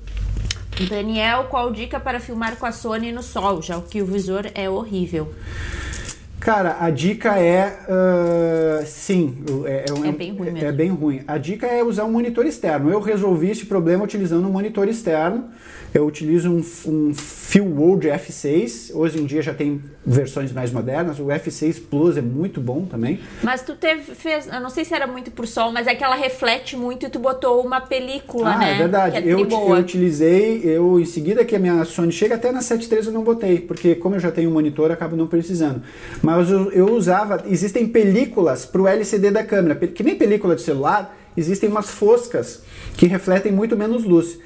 [0.89, 4.69] Daniel, qual dica para filmar com a Sony no sol, já que o visor é
[4.69, 5.31] horrível?
[6.45, 7.75] Cara, a dica é.
[7.89, 9.43] Uh, sim.
[9.65, 10.67] É, é, é, bem ruim mesmo.
[10.67, 11.21] É bem ruim.
[11.27, 12.91] A dica é usar um monitor externo.
[12.91, 15.49] Eu resolvi esse problema utilizando um monitor externo.
[15.91, 17.13] Eu utilizo um, um
[17.79, 18.93] World F6.
[18.93, 21.19] Hoje em dia já tem versões mais modernas.
[21.19, 23.21] O F6 Plus é muito bom também.
[23.41, 26.03] Mas tu teve, fez, eu não sei se era muito por sol, mas é que
[26.03, 28.73] ela reflete muito e tu botou uma película, ah, né?
[28.73, 29.17] é verdade.
[29.17, 33.05] É eu, eu utilizei, eu em seguida que a minha Sony chega até na 7.3
[33.05, 35.81] eu não botei, porque como eu já tenho um monitor, acabo não precisando.
[36.21, 40.61] Mas eu, eu usava, existem películas para o LCD da câmera, que nem película de
[40.61, 42.61] celular, existem umas foscas
[42.97, 44.37] que refletem muito menos luz.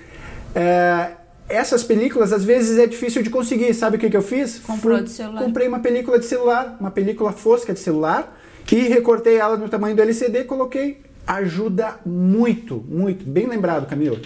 [0.56, 1.12] É,
[1.48, 3.74] essas películas às vezes é difícil de conseguir.
[3.74, 4.60] Sabe o que, que eu fiz?
[4.60, 5.44] Comprou de celular.
[5.44, 8.38] Comprei uma película de celular, uma película fosca de celular,
[8.72, 11.02] e recortei ela no tamanho do LCD, coloquei.
[11.26, 13.24] Ajuda muito, muito.
[13.24, 14.20] Bem lembrado, Camila.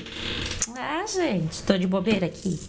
[0.86, 2.60] Ah, gente, tô de bobeira aqui.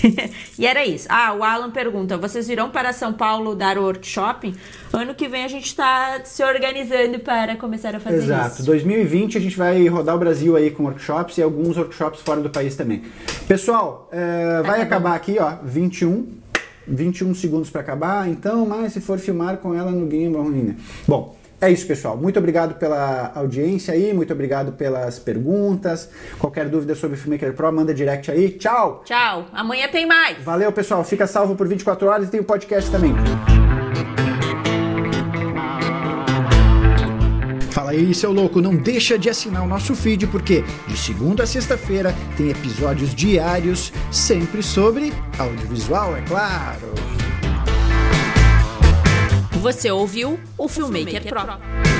[0.58, 1.06] e era isso.
[1.10, 4.54] Ah, o Alan pergunta: vocês virão para São Paulo dar o workshop?
[4.90, 8.54] Ano que vem a gente tá se organizando para começar a fazer Exato.
[8.54, 8.64] isso.
[8.64, 12.48] 2020 a gente vai rodar o Brasil aí com workshops e alguns workshops fora do
[12.48, 13.02] país também.
[13.46, 14.82] Pessoal, é, vai Acabou.
[14.82, 16.40] acabar aqui, ó, 21.
[16.88, 20.74] 21 segundos para acabar, então, mas se for filmar com ela no Game Boy.
[21.06, 22.16] Bom, é isso, pessoal.
[22.16, 26.08] Muito obrigado pela audiência aí, muito obrigado pelas perguntas.
[26.38, 28.50] Qualquer dúvida sobre o Filmmaker Pro, manda direct aí.
[28.50, 29.02] Tchau!
[29.04, 29.46] Tchau.
[29.52, 30.42] Amanhã tem mais.
[30.42, 31.04] Valeu, pessoal.
[31.04, 33.14] Fica salvo por 24 horas e tem o podcast também.
[37.70, 41.46] Fala aí, seu louco, não deixa de assinar o nosso feed porque de segunda a
[41.46, 47.19] sexta-feira tem episódios diários, sempre sobre audiovisual, é claro.
[49.60, 51.99] Você ouviu o Filmmaker Pro.